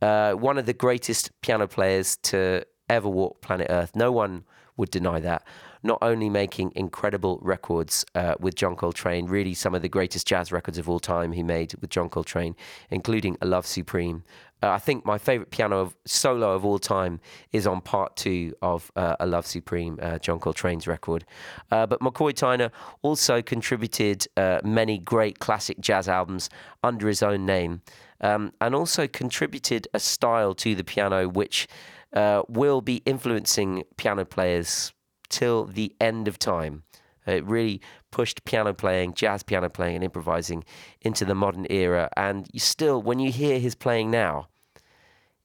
Uh, 0.00 0.34
one 0.34 0.56
of 0.56 0.66
the 0.66 0.72
greatest 0.72 1.32
piano 1.42 1.66
players 1.66 2.16
to 2.18 2.64
ever 2.88 3.08
walked 3.08 3.42
planet 3.42 3.68
Earth. 3.70 3.94
No 3.94 4.12
one 4.12 4.44
would 4.76 4.90
deny 4.90 5.20
that. 5.20 5.42
Not 5.82 5.98
only 6.02 6.28
making 6.30 6.72
incredible 6.74 7.38
records 7.42 8.04
uh, 8.14 8.34
with 8.40 8.54
John 8.54 8.74
Coltrane, 8.74 9.26
really 9.26 9.54
some 9.54 9.74
of 9.74 9.82
the 9.82 9.88
greatest 9.88 10.26
jazz 10.26 10.50
records 10.50 10.78
of 10.78 10.88
all 10.88 11.00
time 11.00 11.32
he 11.32 11.42
made 11.42 11.74
with 11.80 11.90
John 11.90 12.08
Coltrane, 12.08 12.56
including 12.90 13.36
A 13.40 13.46
Love 13.46 13.66
Supreme. 13.66 14.24
Uh, 14.60 14.70
I 14.70 14.78
think 14.78 15.04
my 15.04 15.18
favorite 15.18 15.50
piano 15.50 15.78
of, 15.78 15.96
solo 16.04 16.52
of 16.52 16.64
all 16.64 16.80
time 16.80 17.20
is 17.52 17.64
on 17.64 17.80
part 17.80 18.16
two 18.16 18.54
of 18.60 18.90
uh, 18.96 19.14
A 19.20 19.26
Love 19.26 19.46
Supreme, 19.46 19.98
uh, 20.02 20.18
John 20.18 20.40
Coltrane's 20.40 20.88
record. 20.88 21.24
Uh, 21.70 21.86
but 21.86 22.00
McCoy 22.00 22.32
Tyner 22.32 22.72
also 23.02 23.40
contributed 23.40 24.26
uh, 24.36 24.58
many 24.64 24.98
great 24.98 25.38
classic 25.38 25.78
jazz 25.80 26.08
albums 26.08 26.50
under 26.82 27.06
his 27.06 27.22
own 27.22 27.46
name, 27.46 27.82
um, 28.20 28.52
and 28.60 28.74
also 28.74 29.06
contributed 29.06 29.86
a 29.94 30.00
style 30.00 30.54
to 30.54 30.74
the 30.74 30.82
piano 30.82 31.28
which 31.28 31.68
uh, 32.12 32.42
will 32.48 32.80
be 32.80 32.96
influencing 33.04 33.84
piano 33.96 34.24
players 34.24 34.92
till 35.28 35.64
the 35.64 35.94
end 36.00 36.28
of 36.28 36.38
time. 36.38 36.82
It 37.26 37.44
really 37.44 37.82
pushed 38.10 38.44
piano 38.44 38.72
playing, 38.72 39.14
jazz 39.14 39.42
piano 39.42 39.68
playing, 39.68 39.96
and 39.96 40.04
improvising 40.04 40.64
into 41.02 41.24
the 41.24 41.34
modern 41.34 41.66
era. 41.68 42.08
And 42.16 42.48
you 42.52 42.60
still, 42.60 43.02
when 43.02 43.18
you 43.18 43.30
hear 43.30 43.58
his 43.58 43.74
playing 43.74 44.10
now, 44.10 44.48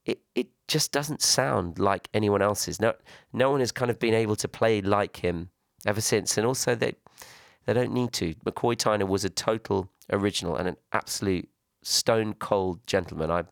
it, 0.05 0.21
it 0.35 0.47
just 0.67 0.91
doesn't 0.91 1.21
sound 1.21 1.79
like 1.79 2.07
anyone 2.13 2.41
else's. 2.41 2.79
No, 2.79 2.93
no 3.33 3.51
one 3.51 3.59
has 3.59 3.71
kind 3.71 3.91
of 3.91 3.99
been 3.99 4.13
able 4.13 4.37
to 4.37 4.47
play 4.47 4.81
like 4.81 5.17
him 5.17 5.49
ever 5.85 6.01
since. 6.01 6.37
And 6.37 6.47
also, 6.47 6.75
they 6.75 6.93
they 7.65 7.73
don't 7.73 7.93
need 7.93 8.11
to. 8.13 8.33
McCoy 8.45 8.75
Tyner 8.75 9.07
was 9.07 9.23
a 9.23 9.29
total 9.29 9.89
original 10.11 10.55
and 10.55 10.67
an 10.67 10.75
absolute 10.91 11.49
stone 11.81 12.33
cold 12.33 12.85
gentleman. 12.87 13.31
I 13.31 13.43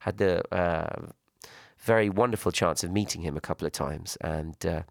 had 0.00 0.18
the 0.18 0.54
uh, 0.54 1.06
very 1.84 2.08
wonderful 2.08 2.50
chance 2.50 2.82
of 2.82 2.90
meeting 2.90 3.22
him 3.22 3.36
a 3.36 3.40
couple 3.40 3.66
of 3.66 3.72
times, 3.72 4.16
and 4.20 4.64
uh, 4.64 4.82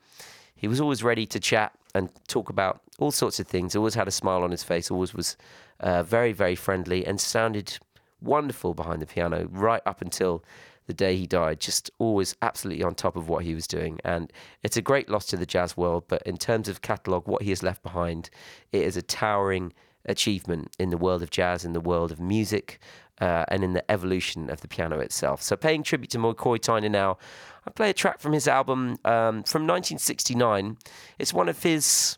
he 0.56 0.68
was 0.68 0.80
always 0.80 1.04
ready 1.04 1.26
to 1.26 1.40
chat 1.40 1.74
and 1.96 2.10
talk 2.28 2.50
about 2.50 2.82
all 3.00 3.12
sorts 3.12 3.40
of 3.40 3.48
things. 3.48 3.76
Always 3.76 3.96
had 3.96 4.08
a 4.08 4.12
smile 4.12 4.44
on 4.44 4.52
his 4.52 4.64
face. 4.64 4.90
Always 4.90 5.14
was 5.14 5.36
uh, 5.80 6.04
very, 6.04 6.34
very 6.34 6.56
friendly 6.56 7.06
and 7.06 7.20
sounded 7.20 7.80
wonderful 8.22 8.74
behind 8.74 9.02
the 9.02 9.06
piano 9.06 9.48
right 9.52 9.82
up 9.86 10.02
until 10.02 10.44
the 10.86 10.94
day 10.94 11.16
he 11.16 11.28
died. 11.28 11.60
Just 11.60 11.92
always 11.98 12.36
absolutely 12.42 12.84
on 12.84 12.96
top 12.96 13.16
of 13.16 13.28
what 13.28 13.44
he 13.44 13.56
was 13.56 13.68
doing, 13.68 14.00
and 14.04 14.32
it's 14.62 14.78
a 14.78 14.82
great 14.82 15.10
loss 15.10 15.26
to 15.28 15.38
the 15.38 15.46
jazz 15.46 15.76
world. 15.76 16.04
But 16.08 16.22
in 16.24 16.38
terms 16.38 16.70
of 16.70 16.82
catalogue, 16.82 17.28
what 17.28 17.42
he 17.42 17.50
has 17.50 17.64
left 17.64 17.82
behind, 17.82 18.30
it 18.72 18.84
is 18.84 18.98
a 18.98 19.02
towering 19.02 19.74
achievement 20.06 20.76
in 20.78 20.90
the 20.90 20.98
world 20.98 21.24
of 21.24 21.30
jazz, 21.30 21.66
in 21.66 21.74
the 21.74 21.80
world 21.80 22.12
of 22.12 22.20
music, 22.20 22.80
uh, 23.24 23.46
and 23.48 23.64
in 23.64 23.72
the 23.72 23.90
evolution 23.90 24.50
of 24.50 24.60
the 24.60 24.68
piano 24.68 25.00
itself. 25.00 25.42
So, 25.42 25.56
paying 25.56 25.82
tribute 25.82 26.10
to 26.12 26.18
McCoy 26.18 26.60
Tyner 26.60 26.92
now, 26.92 27.18
I 27.66 27.72
play 27.72 27.90
a 27.90 27.94
track 27.94 28.20
from 28.20 28.34
his 28.34 28.50
album 28.50 28.98
um, 29.06 29.44
from 29.44 29.66
1969. 29.66 30.78
It's 31.18 31.34
one 31.34 31.48
of 31.48 31.64
his. 31.64 32.18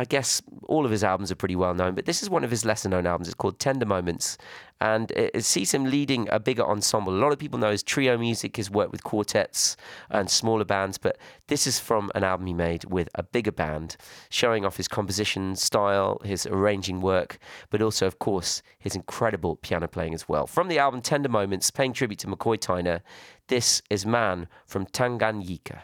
I 0.00 0.04
guess 0.04 0.40
all 0.62 0.86
of 0.86 0.90
his 0.90 1.04
albums 1.04 1.30
are 1.30 1.34
pretty 1.34 1.56
well 1.56 1.74
known, 1.74 1.94
but 1.94 2.06
this 2.06 2.22
is 2.22 2.30
one 2.30 2.42
of 2.42 2.50
his 2.50 2.64
lesser 2.64 2.88
known 2.88 3.06
albums. 3.06 3.28
It's 3.28 3.34
called 3.34 3.58
Tender 3.58 3.84
Moments, 3.84 4.38
and 4.80 5.10
it, 5.10 5.44
sees 5.44 5.74
him 5.74 5.84
leading 5.84 6.26
a 6.30 6.40
bigger 6.40 6.64
ensemble. 6.64 7.12
A 7.12 7.20
lot 7.20 7.32
of 7.32 7.38
people 7.38 7.58
know 7.58 7.70
his 7.70 7.82
trio 7.82 8.16
music, 8.16 8.56
his 8.56 8.70
work 8.70 8.90
with 8.90 9.04
quartets 9.04 9.76
and 10.08 10.30
smaller 10.30 10.64
bands, 10.64 10.96
but 10.96 11.18
this 11.48 11.66
is 11.66 11.78
from 11.78 12.10
an 12.14 12.24
album 12.24 12.46
he 12.46 12.54
made 12.54 12.84
with 12.84 13.10
a 13.14 13.22
bigger 13.22 13.52
band, 13.52 13.98
showing 14.30 14.64
off 14.64 14.78
his 14.78 14.88
composition 14.88 15.54
style, 15.54 16.18
his 16.24 16.46
arranging 16.46 17.02
work, 17.02 17.36
but 17.68 17.82
also, 17.82 18.06
of 18.06 18.18
course, 18.18 18.62
his 18.78 18.96
incredible 18.96 19.56
piano 19.56 19.86
playing 19.86 20.14
as 20.14 20.26
well. 20.26 20.46
From 20.46 20.68
the 20.68 20.78
album 20.78 21.02
Tender 21.02 21.28
Moments, 21.28 21.70
paying 21.70 21.92
tribute 21.92 22.20
to 22.20 22.26
McCoy 22.26 22.56
Tyner, 22.56 23.02
this 23.48 23.82
is 23.90 24.06
Man 24.06 24.48
from 24.64 24.86
Tanganyika. 24.86 25.82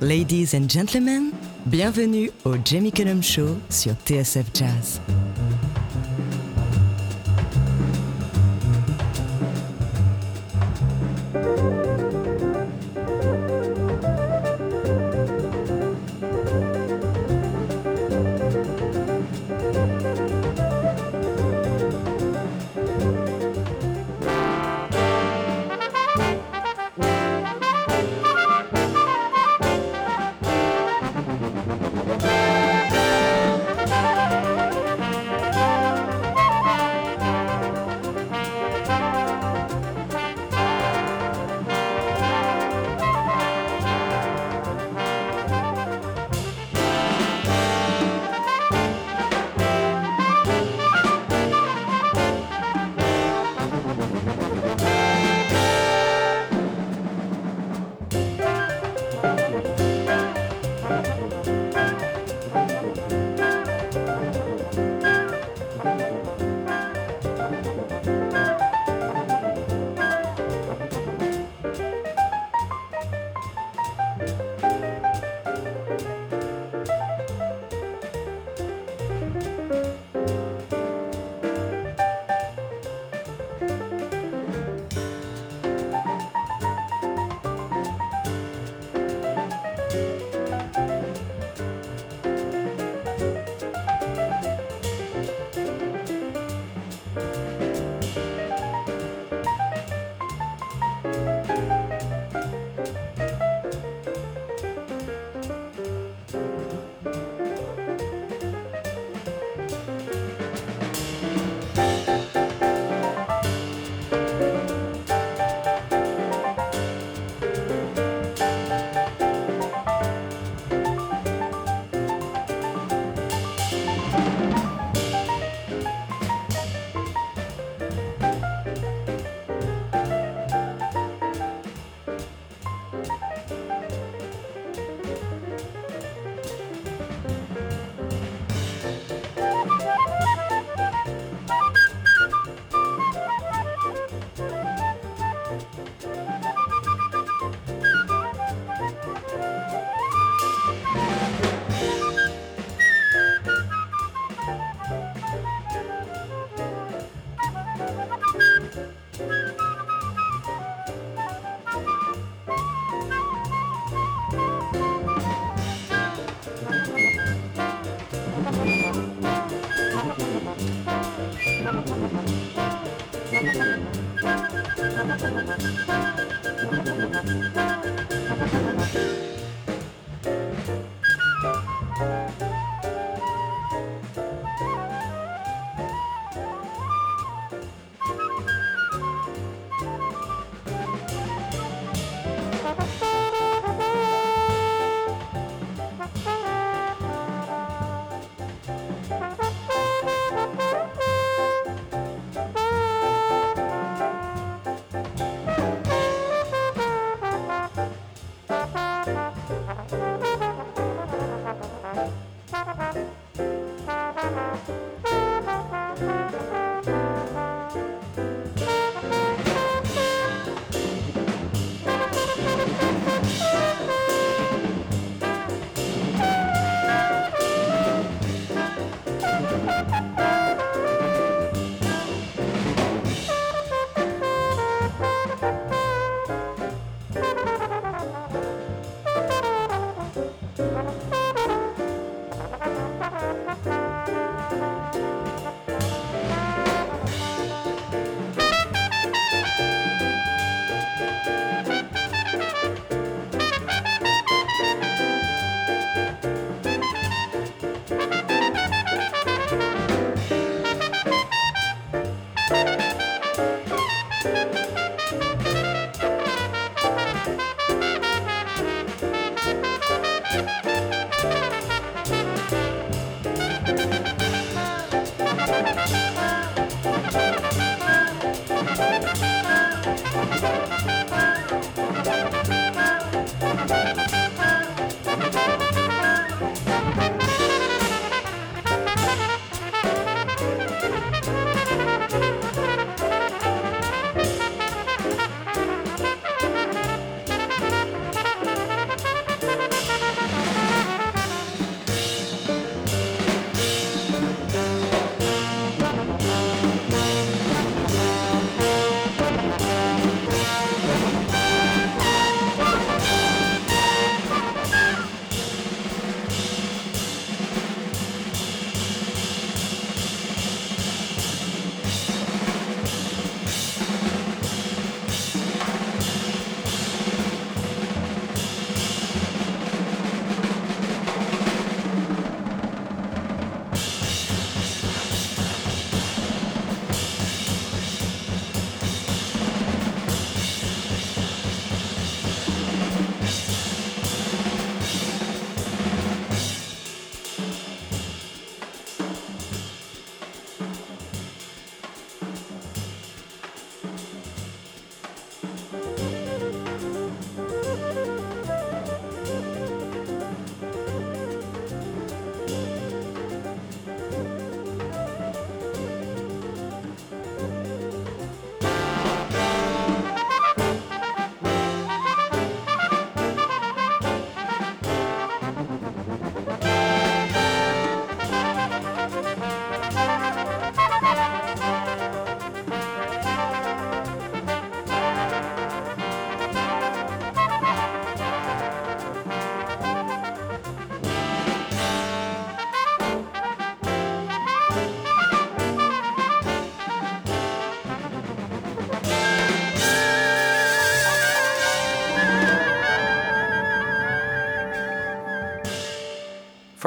Ladies 0.00 0.54
and 0.54 0.68
gentlemen, 0.68 1.32
bienvenue 1.66 2.30
au 2.44 2.54
Jamie 2.64 2.92
Cullum 2.92 3.22
Show 3.22 3.58
sur 3.68 3.92
TSF 4.06 4.46
Jazz. 4.54 5.00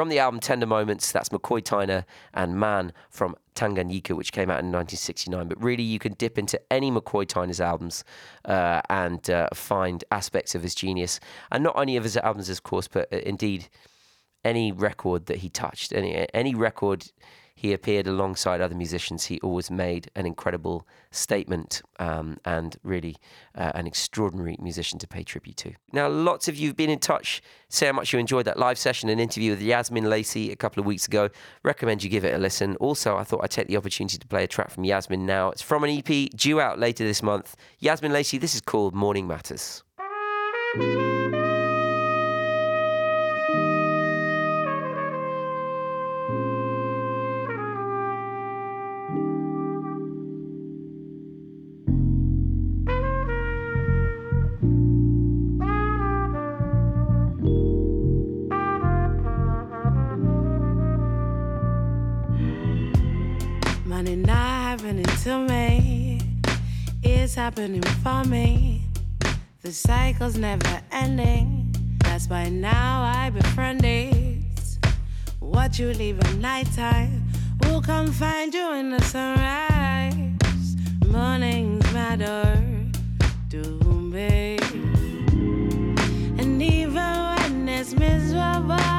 From 0.02 0.08
the 0.08 0.18
album 0.18 0.40
Tender 0.40 0.66
Moments, 0.66 1.12
that's 1.12 1.28
McCoy 1.28 1.62
Tyner 1.62 2.04
and 2.34 2.58
Man 2.58 2.92
from 3.08 3.36
Tanganyika, 3.54 4.16
which 4.16 4.32
came 4.32 4.50
out 4.50 4.58
in 4.58 4.72
1969. 4.72 5.46
But 5.46 5.62
really, 5.62 5.84
you 5.84 6.00
can 6.00 6.14
dip 6.14 6.38
into 6.38 6.60
any 6.72 6.90
McCoy 6.90 7.24
Tyner's 7.24 7.60
albums 7.60 8.02
uh, 8.44 8.80
and 8.90 9.30
uh, 9.30 9.46
find 9.54 10.02
aspects 10.10 10.56
of 10.56 10.64
his 10.64 10.74
genius. 10.74 11.20
And 11.52 11.62
not 11.62 11.76
only 11.76 11.96
of 11.96 12.02
his 12.02 12.16
albums, 12.16 12.50
of 12.50 12.64
course, 12.64 12.88
but 12.88 13.12
uh, 13.12 13.18
indeed 13.18 13.68
any 14.44 14.72
record 14.72 15.26
that 15.26 15.36
he 15.36 15.48
touched, 15.48 15.92
any, 15.92 16.26
any 16.34 16.52
record 16.52 17.12
he 17.62 17.72
appeared 17.72 18.08
alongside 18.08 18.60
other 18.60 18.74
musicians. 18.74 19.26
He 19.26 19.38
always 19.38 19.70
made 19.70 20.10
an 20.16 20.26
incredible 20.26 20.84
statement 21.12 21.80
um, 22.00 22.38
and 22.44 22.76
really 22.82 23.14
uh, 23.54 23.70
an 23.76 23.86
extraordinary 23.86 24.56
musician 24.60 24.98
to 24.98 25.06
pay 25.06 25.22
tribute 25.22 25.58
to. 25.58 25.72
Now, 25.92 26.08
lots 26.08 26.48
of 26.48 26.56
you 26.56 26.66
have 26.66 26.76
been 26.76 26.90
in 26.90 26.98
touch, 26.98 27.40
say 27.68 27.86
how 27.86 27.92
much 27.92 28.12
you 28.12 28.18
enjoyed 28.18 28.46
that 28.46 28.58
live 28.58 28.78
session 28.78 29.08
and 29.10 29.20
interview 29.20 29.52
with 29.52 29.62
Yazmin 29.62 30.08
Lacey 30.08 30.50
a 30.50 30.56
couple 30.56 30.80
of 30.80 30.86
weeks 30.86 31.06
ago. 31.06 31.28
Recommend 31.62 32.02
you 32.02 32.10
give 32.10 32.24
it 32.24 32.34
a 32.34 32.38
listen. 32.38 32.74
Also, 32.80 33.16
I 33.16 33.22
thought 33.22 33.44
I'd 33.44 33.52
take 33.52 33.68
the 33.68 33.76
opportunity 33.76 34.18
to 34.18 34.26
play 34.26 34.42
a 34.42 34.48
track 34.48 34.72
from 34.72 34.82
Yazmin 34.82 35.20
now. 35.20 35.50
It's 35.50 35.62
from 35.62 35.84
an 35.84 35.90
EP 35.90 36.30
due 36.30 36.60
out 36.60 36.80
later 36.80 37.04
this 37.04 37.22
month. 37.22 37.54
Yazmin 37.80 38.10
Lacey, 38.10 38.38
this 38.38 38.56
is 38.56 38.60
called 38.60 38.92
Morning 38.92 39.28
Matters. 39.28 39.84
Money 64.02 64.16
not 64.16 64.34
happening 64.34 65.04
to 65.22 65.38
me. 65.46 66.20
is 67.04 67.36
happening 67.36 67.82
for 68.02 68.24
me. 68.24 68.82
The 69.60 69.70
cycle's 69.70 70.36
never 70.36 70.80
ending. 70.90 71.72
That's 72.00 72.28
why 72.28 72.48
now 72.48 73.04
I 73.04 73.30
befriend 73.30 73.84
it. 73.84 74.42
What 75.38 75.78
you 75.78 75.92
leave 75.92 76.18
at 76.18 76.34
nighttime 76.34 77.30
will 77.60 77.80
come 77.80 78.10
find 78.10 78.52
you 78.52 78.72
in 78.72 78.90
the 78.90 79.00
sunrise. 79.02 80.74
Mornings 81.06 81.92
matter 81.92 82.60
to 83.50 83.62
me. 84.12 84.58
And 86.40 86.60
even 86.60 86.94
when 86.96 87.68
it's 87.68 87.94
miserable, 87.94 88.91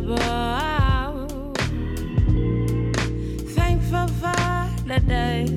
miserable, 0.00 1.54
thankful 3.54 4.08
for 4.08 4.86
the 4.86 5.00
day 5.00 5.55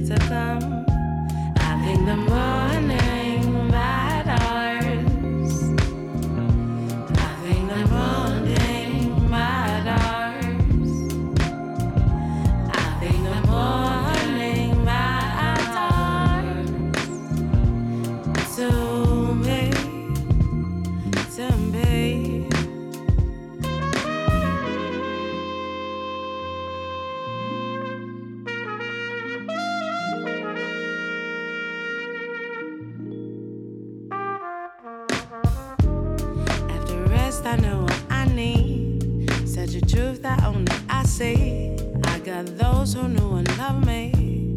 I 41.21 42.21
got 42.23 42.45
those 42.57 42.93
who 42.93 43.09
knew 43.09 43.35
and 43.35 43.57
love 43.57 43.85
me. 43.85 44.55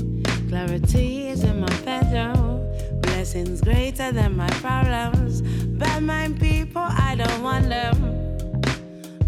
Clarity 0.48 1.26
is 1.26 1.42
in 1.42 1.58
my 1.58 1.80
bedroom. 1.80 2.70
Blessings 3.00 3.60
greater 3.60 4.12
than 4.12 4.36
my 4.36 4.48
problems. 4.60 5.42
Bad 5.42 6.04
mind 6.04 6.38
people, 6.38 6.82
I 6.82 7.16
don't 7.16 7.42
want 7.42 7.68
them. 7.68 7.96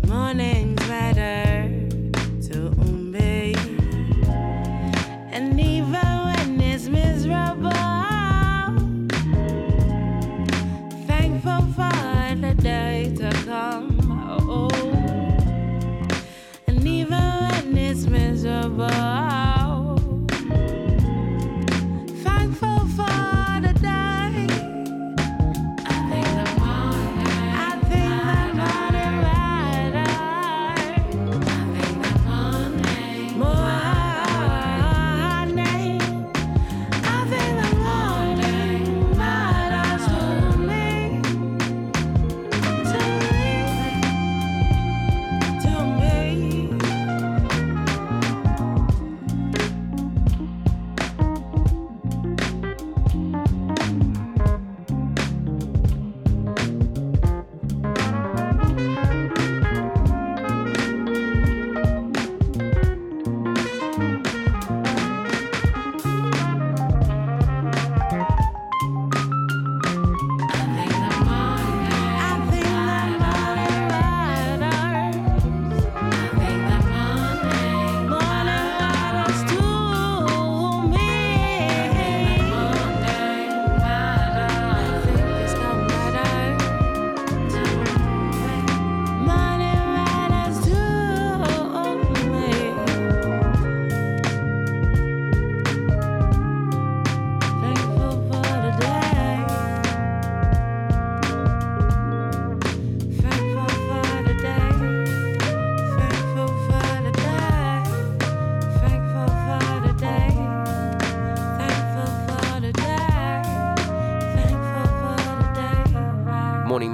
Mornings 0.07 0.79
matter 0.87 1.44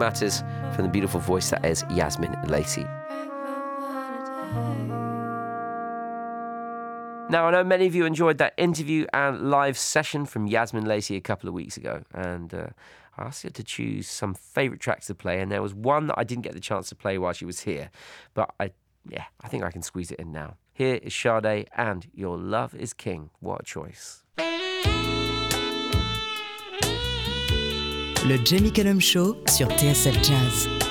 Matters 0.01 0.43
from 0.75 0.85
the 0.87 0.91
beautiful 0.91 1.21
voice 1.21 1.51
that 1.51 1.63
is 1.65 1.83
Yazmin 1.85 2.49
Lacey. 2.49 2.87
Now, 7.31 7.47
I 7.47 7.51
know 7.53 7.63
many 7.63 7.87
of 7.87 7.95
you 7.95 8.07
enjoyed 8.07 8.39
that 8.39 8.55
interview 8.57 9.07
and 9.13 9.51
live 9.51 9.77
session 9.77 10.25
from 10.25 10.49
Yazmin 10.49 10.87
Lacey 10.87 11.17
a 11.17 11.21
couple 11.21 11.49
of 11.49 11.55
weeks 11.55 11.77
ago, 11.77 12.03
and 12.15 12.53
uh, 12.55 12.69
I 13.19 13.25
asked 13.25 13.43
her 13.43 13.51
to 13.51 13.63
choose 13.63 14.09
some 14.09 14.33
favourite 14.33 14.81
tracks 14.81 15.07
to 15.09 15.15
play, 15.15 15.41
and 15.41 15.53
there 15.53 15.61
was 15.61 15.75
one 15.75 16.07
that 16.07 16.19
I 16.19 16.25
didn't 16.25 16.45
get 16.45 16.55
the 16.55 16.61
chance 16.61 16.89
to 16.89 16.95
play 16.95 17.19
while 17.19 17.35
she 17.35 17.45
was 17.45 17.61
here, 17.61 17.91
but 18.33 18.53
I, 18.59 18.73
yeah, 19.09 19.27
I 19.43 19.49
think 19.49 19.65
I 19.65 19.71
can 19.71 19.83
squeeze 19.83 20.11
it 20.11 20.19
in 20.19 20.33
now. 20.33 20.57
Here 20.73 20.99
is 21.03 21.15
Sade 21.15 21.69
and 21.77 22.09
Your 22.15 22.39
Love 22.39 22.75
is 22.75 22.95
King. 22.95 23.29
What 23.41 23.61
a 23.61 23.65
choice. 23.65 24.25
Le 28.29 28.37
Jamie 28.45 28.71
Cullum 28.71 29.01
Show 29.01 29.37
sur 29.49 29.69
TSF 29.69 30.15
Jazz. 30.23 30.90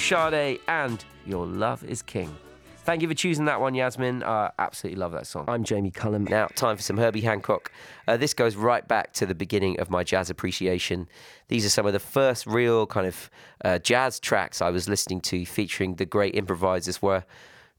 Sade 0.00 0.60
and 0.66 1.04
Your 1.26 1.46
Love 1.46 1.84
is 1.84 2.00
King. 2.00 2.34
Thank 2.78 3.02
you 3.02 3.08
for 3.08 3.14
choosing 3.14 3.44
that 3.44 3.60
one, 3.60 3.74
Yazmin. 3.74 4.24
I 4.24 4.50
absolutely 4.58 4.98
love 4.98 5.12
that 5.12 5.26
song. 5.26 5.44
I'm 5.46 5.62
Jamie 5.62 5.90
Cullum. 5.90 6.24
Now, 6.24 6.46
time 6.46 6.76
for 6.76 6.82
some 6.82 6.96
Herbie 6.96 7.20
Hancock. 7.20 7.70
Uh, 8.08 8.16
this 8.16 8.32
goes 8.32 8.56
right 8.56 8.86
back 8.88 9.12
to 9.12 9.26
the 9.26 9.34
beginning 9.34 9.78
of 9.78 9.90
my 9.90 10.02
jazz 10.02 10.30
appreciation. 10.30 11.06
These 11.48 11.66
are 11.66 11.68
some 11.68 11.86
of 11.86 11.92
the 11.92 12.00
first 12.00 12.46
real 12.46 12.86
kind 12.86 13.06
of 13.06 13.30
uh, 13.62 13.78
jazz 13.78 14.18
tracks 14.18 14.62
I 14.62 14.70
was 14.70 14.88
listening 14.88 15.20
to 15.22 15.44
featuring 15.44 15.96
the 15.96 16.06
great 16.06 16.34
improvisers 16.34 17.02
where 17.02 17.26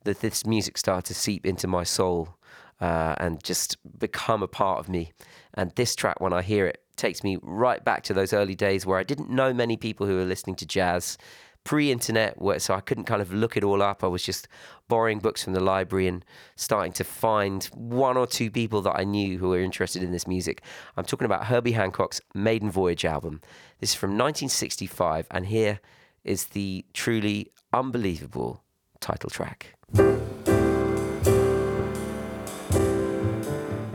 that 0.04 0.22
this 0.22 0.46
music 0.46 0.78
started 0.78 1.06
to 1.06 1.16
seep 1.16 1.46
into 1.46 1.68
my 1.68 1.84
soul 1.84 2.38
uh, 2.80 3.16
and 3.18 3.44
just 3.44 3.78
become 4.00 4.44
a 4.44 4.48
part 4.48 4.80
of 4.80 4.88
me. 4.88 5.12
And 5.56 5.72
this 5.72 5.96
track, 5.96 6.22
when 6.22 6.34
I 6.34 6.44
hear 6.44 6.68
it, 6.68 6.82
takes 6.96 7.24
me 7.24 7.40
right 7.42 7.84
back 7.84 8.04
to 8.04 8.14
those 8.14 8.32
early 8.32 8.56
days 8.56 8.86
where 8.86 9.00
I 9.00 9.04
didn't 9.04 9.30
know 9.30 9.54
many 9.54 9.76
people 9.76 10.06
who 10.06 10.16
were 10.16 10.26
listening 10.26 10.56
to 10.58 10.66
jazz 10.68 11.18
pre-internet 11.64 12.36
so 12.62 12.74
i 12.74 12.82
couldn't 12.82 13.04
kind 13.06 13.22
of 13.22 13.32
look 13.34 13.56
it 13.56 13.64
all 13.64 13.82
up. 13.82 14.04
I 14.04 14.08
was 14.08 14.24
just 14.24 14.48
borrowing 14.88 15.20
books 15.20 15.44
from 15.44 15.54
the 15.54 15.60
library 15.60 16.08
and 16.08 16.26
starting 16.56 16.92
to 16.94 17.04
find 17.04 17.64
one 17.66 18.18
or 18.18 18.28
two 18.28 18.50
people 18.52 18.82
that 18.82 18.96
i 18.98 19.04
knew 19.04 19.38
who 19.38 19.50
were 19.50 19.60
interested 19.60 20.04
in 20.04 20.12
this 20.12 20.28
music. 20.28 20.62
I'm 20.98 21.06
talking 21.06 21.26
about 21.26 21.46
herbie 21.46 21.74
hancock's 21.74 22.22
maiden 22.34 22.70
voyage 22.72 23.06
album. 23.06 23.42
This 23.80 23.92
is 23.92 23.96
from 23.96 24.12
1965 24.12 25.28
and 25.32 25.46
here 25.48 25.80
is 26.24 26.46
the 26.48 26.86
truly 26.94 27.52
unbelievable 27.74 28.64
title 29.00 29.30
track. 29.30 29.76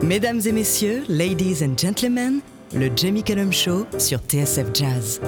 Mesdames 0.01 0.47
et 0.47 0.53
messieurs, 0.53 1.03
ladies 1.09 1.61
and 1.61 1.77
gentlemen, 1.77 2.41
le 2.73 2.89
Jamie 2.95 3.23
Cullum 3.23 3.51
Show 3.51 3.85
sur 3.97 4.19
TSF 4.19 4.73
Jazz. 4.73 5.19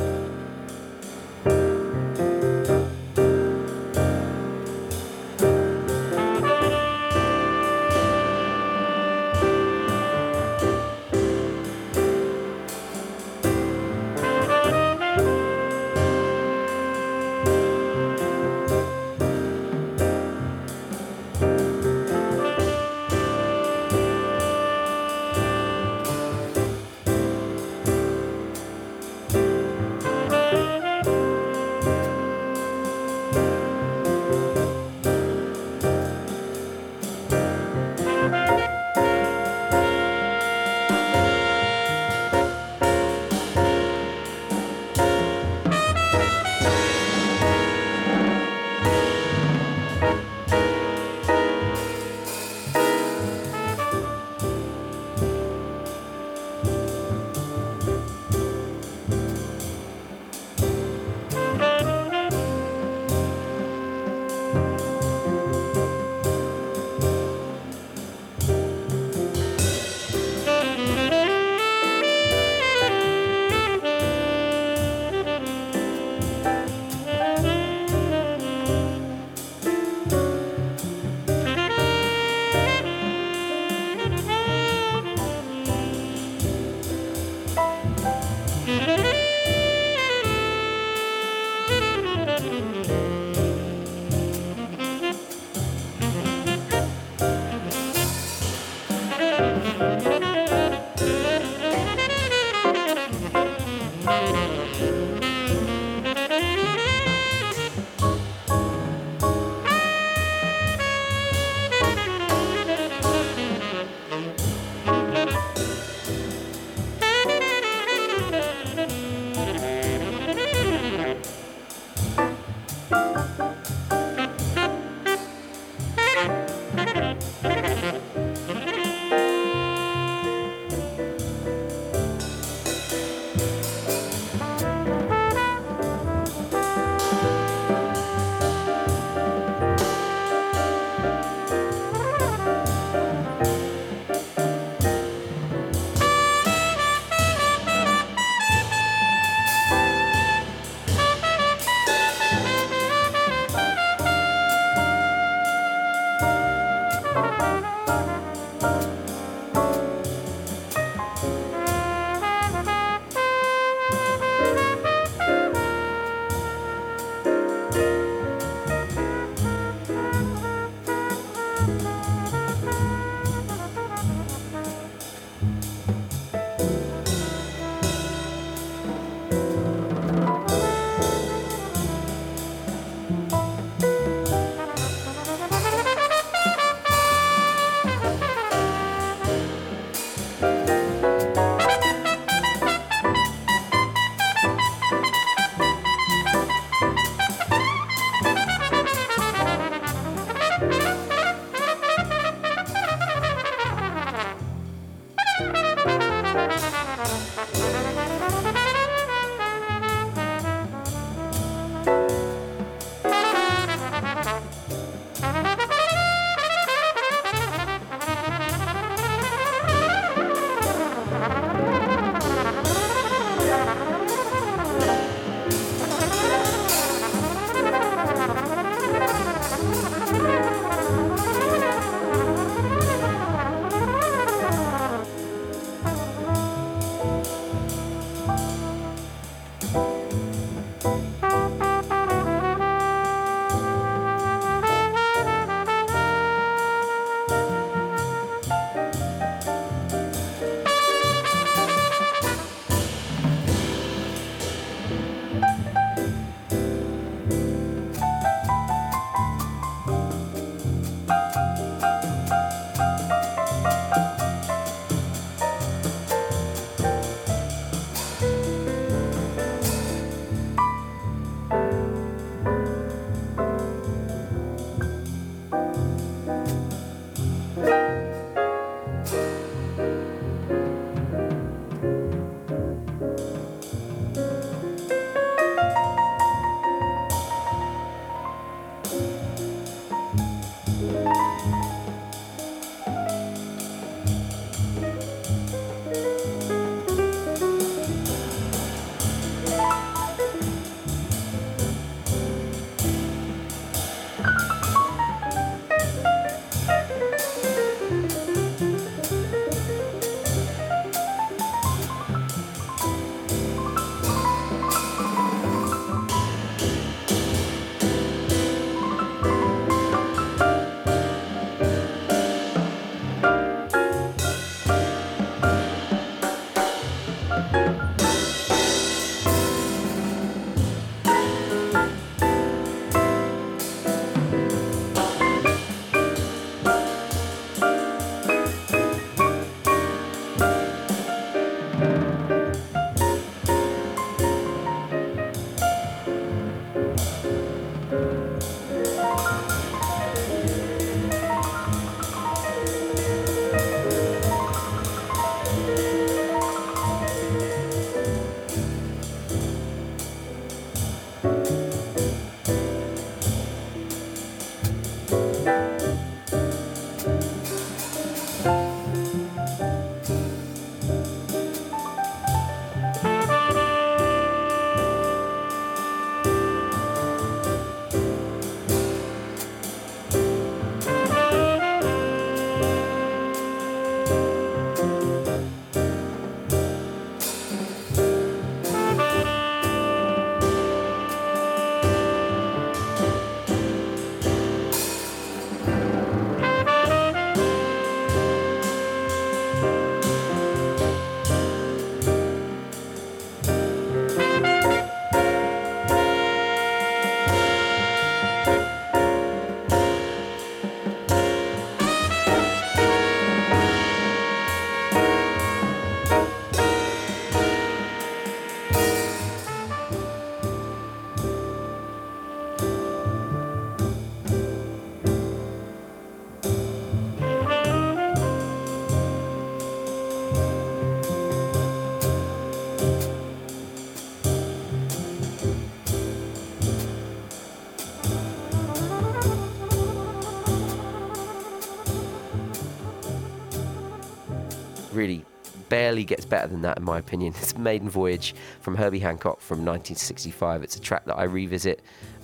Barely 445.80 446.04
gets 446.04 446.26
better 446.26 446.50
than 446.50 446.62
that, 446.64 446.78
in 446.78 446.84
my 446.84 446.98
opinion. 446.98 447.34
It's 447.42 447.58
Maiden 447.58 447.90
Voyage 447.90 448.36
from 448.60 448.76
Herbie 448.76 449.00
Hancock 449.00 449.40
from 449.40 449.60
1965. 449.60 450.62
It's 450.62 450.76
a 450.76 450.82
track 450.82 451.06
that 451.06 451.16
I 451.16 451.24
revisit 451.24 451.82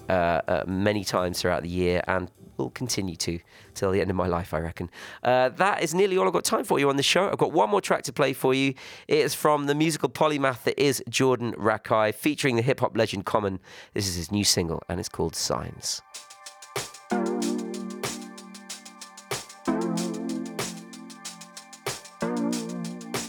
uh, 0.09 0.41
uh, 0.45 0.63
many 0.67 1.05
times 1.05 1.39
throughout 1.39 1.63
the 1.63 1.69
year 1.69 2.03
and 2.05 2.29
will 2.57 2.69
continue 2.71 3.15
to 3.15 3.39
till 3.73 3.91
the 3.91 4.01
end 4.01 4.09
of 4.09 4.17
my 4.17 4.27
life, 4.27 4.53
I 4.53 4.59
reckon. 4.59 4.89
Uh, 5.23 5.47
that 5.49 5.81
is 5.81 5.93
nearly 5.93 6.17
all 6.17 6.27
I've 6.27 6.33
got 6.33 6.43
time 6.43 6.65
for 6.65 6.79
you 6.79 6.89
on 6.89 6.97
the 6.97 7.03
show. 7.03 7.29
I've 7.29 7.37
got 7.37 7.53
one 7.53 7.69
more 7.69 7.79
track 7.79 8.03
to 8.03 8.11
play 8.11 8.33
for 8.33 8.53
you. 8.53 8.73
It 9.07 9.19
is 9.19 9.33
from 9.33 9.67
the 9.67 9.75
musical 9.75 10.09
polymath 10.09 10.63
that 10.63 10.77
is 10.77 11.01
Jordan 11.07 11.53
Rakei, 11.53 12.13
featuring 12.13 12.57
the 12.57 12.61
hip 12.61 12.81
hop 12.81 12.97
legend 12.97 13.25
Common. 13.25 13.61
This 13.93 14.05
is 14.05 14.15
his 14.15 14.33
new 14.33 14.43
single, 14.43 14.83
and 14.89 14.99
it's 14.99 15.07
called 15.07 15.33
Signs. 15.33 16.01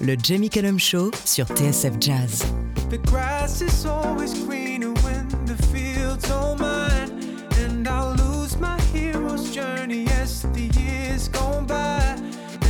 Le 0.00 0.14
Jamie 0.22 0.50
Cullum 0.50 0.78
Show 0.78 1.10
sur 1.24 1.46
TSF 1.46 1.98
Jazz. 2.00 2.44
The 2.90 2.98
grass 2.98 3.62
is 3.62 3.86
always 3.86 4.34
greener 4.44 4.92
when 5.02 5.26
the 5.46 5.56
fields 5.72 6.28
don't 6.28 6.60
mine. 6.60 7.46
And 7.60 7.88
I'll 7.88 8.14
lose 8.14 8.58
my 8.58 8.78
hero's 8.92 9.54
journey 9.54 10.06
as 10.20 10.42
the 10.52 10.68
years 10.78 11.28
go 11.28 11.62
by. 11.66 12.16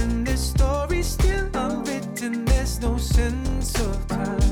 And 0.01 0.25
this 0.25 0.51
story's 0.51 1.07
still 1.07 1.49
unwritten, 1.55 2.45
there's 2.45 2.81
no 2.81 2.97
sense 2.97 3.75
of 3.81 4.07
time. 4.07 4.46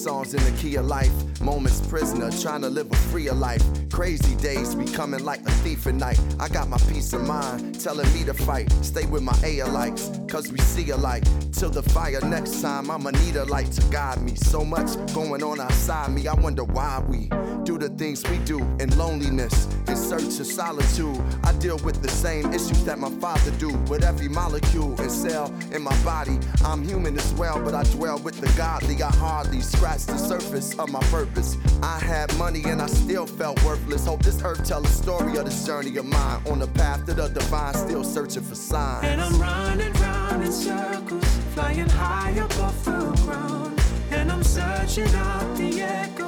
Songs 0.00 0.32
in 0.32 0.42
the 0.44 0.58
key 0.58 0.76
of 0.76 0.86
life. 0.86 1.12
Moments 1.40 1.86
prisoner, 1.86 2.30
trying 2.30 2.62
to 2.62 2.70
live 2.70 2.90
a 2.90 2.96
freer 3.10 3.34
life. 3.34 3.62
Crazy 3.90 4.34
days 4.36 4.74
becoming 4.74 5.24
like 5.24 5.40
a 5.40 5.50
thief 5.60 5.86
at 5.86 5.94
night. 5.94 6.20
I 6.38 6.48
got 6.48 6.68
my 6.68 6.78
peace 6.88 7.12
of 7.12 7.26
mind, 7.26 7.80
telling 7.80 8.12
me 8.14 8.24
to 8.24 8.34
fight. 8.34 8.72
Stay 8.82 9.06
with 9.06 9.22
my 9.22 9.36
A 9.44 9.62
likes, 9.64 10.10
cause 10.28 10.50
we 10.50 10.58
see 10.58 10.90
alike. 10.90 11.24
Till 11.52 11.70
the 11.70 11.82
fire 11.82 12.20
next 12.22 12.62
time, 12.62 12.90
I'ma 12.90 13.10
need 13.10 13.36
a 13.36 13.44
light 13.44 13.70
to 13.72 13.82
guide 13.90 14.22
me. 14.22 14.34
So 14.34 14.64
much 14.64 14.90
going 15.14 15.42
on 15.42 15.60
outside 15.60 16.10
me, 16.10 16.26
I 16.26 16.34
wonder 16.34 16.64
why 16.64 17.02
we 17.06 17.28
do 17.64 17.78
the 17.78 17.90
things 17.90 18.22
we 18.30 18.38
do 18.38 18.58
in 18.80 18.96
loneliness, 18.96 19.66
in 19.86 19.96
search 19.96 20.40
of 20.40 20.46
solitude. 20.46 21.20
I 21.44 21.52
deal 21.54 21.78
with 21.78 22.02
the 22.02 22.08
same 22.08 22.52
issues 22.52 22.84
that 22.84 22.98
my 22.98 23.10
father 23.20 23.50
do. 23.52 23.70
With 23.90 24.04
every 24.04 24.28
molecule 24.28 24.98
and 25.00 25.10
cell 25.10 25.52
in 25.72 25.82
my 25.82 25.96
body, 26.02 26.38
I'm 26.64 26.82
human 26.82 27.18
as 27.18 27.32
well, 27.34 27.62
but 27.62 27.74
I 27.74 27.82
dwell 27.84 28.18
with 28.18 28.40
the 28.40 28.50
godly. 28.56 29.02
I 29.02 29.10
hardly 29.16 29.60
scratch 29.60 30.06
the 30.06 30.16
surface 30.16 30.78
of 30.78 30.90
my 30.90 31.00
purpose. 31.10 31.56
I 31.82 31.98
had 31.98 32.34
money 32.38 32.62
and 32.64 32.80
I 32.80 32.86
still 32.86 33.26
felt 33.26 33.62
worthless. 33.64 34.06
Hope 34.06 34.22
this 34.22 34.42
earth 34.42 34.64
tell 34.66 34.82
a 34.82 34.88
story 34.88 35.36
of 35.36 35.44
this 35.50 35.66
journey 35.66 35.96
of 35.96 36.06
mine. 36.06 36.40
On 36.46 36.58
the 36.58 36.66
path 36.68 37.04
to 37.06 37.14
the 37.14 37.28
divine, 37.28 37.74
still 37.74 38.04
searching 38.04 38.42
for 38.42 38.54
signs. 38.54 39.04
And 39.04 39.20
I'm 39.20 39.40
running 39.40 39.92
round 39.94 40.42
in 40.44 40.52
circles, 40.52 41.24
flying 41.54 41.88
high 41.88 42.30
above 42.30 42.84
the 42.84 43.22
ground. 43.24 43.80
And 44.10 44.30
I'm 44.30 44.42
searching 44.42 45.12
out 45.14 45.56
the 45.56 45.82
echoes 45.82 46.19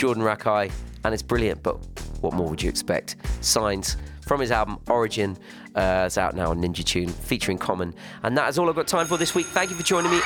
Jordan 0.00 0.22
Rakei, 0.22 0.72
and 1.04 1.12
it's 1.12 1.22
brilliant, 1.22 1.62
but 1.62 1.76
what 2.22 2.32
more 2.32 2.48
would 2.48 2.62
you 2.62 2.70
expect? 2.70 3.16
Signs 3.42 3.98
from 4.26 4.40
his 4.40 4.50
album 4.50 4.78
Origin. 4.88 5.36
Uh, 5.74 6.04
it's 6.06 6.16
out 6.16 6.34
now 6.34 6.48
on 6.48 6.62
Ninja 6.62 6.82
Tune, 6.82 7.08
featuring 7.10 7.58
Common. 7.58 7.92
And 8.22 8.34
that 8.38 8.48
is 8.48 8.58
all 8.58 8.70
I've 8.70 8.76
got 8.76 8.86
time 8.86 9.06
for 9.06 9.18
this 9.18 9.34
week. 9.34 9.44
Thank 9.48 9.68
you 9.68 9.76
for 9.76 9.82
joining 9.82 10.10
me. 10.10 10.20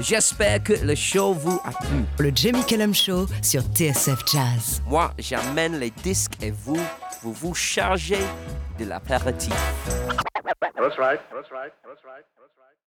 J'espère 0.00 0.64
que 0.64 0.72
le 0.84 0.96
show 0.96 1.32
vous 1.32 1.60
a 1.64 1.70
plu. 1.70 2.04
Le 2.18 2.32
Jamie 2.34 2.66
Cullum 2.66 2.92
Show 2.92 3.26
sur 3.40 3.62
TSF 3.62 4.24
Jazz. 4.26 4.82
Moi, 4.88 5.12
j'amène 5.20 5.78
les 5.78 5.90
disques 5.90 6.42
et 6.42 6.50
vous, 6.50 6.80
vous 7.22 7.32
vous 7.34 7.54
chargez 7.54 8.18
de 8.80 8.84
l'apéritif. 8.86 9.54
That's 10.74 10.98
right. 10.98 11.20
That's 11.30 11.52
right. 11.52 11.52
That's 11.52 11.52
right. 11.52 11.72
That's 11.86 12.04
right. 12.04 12.24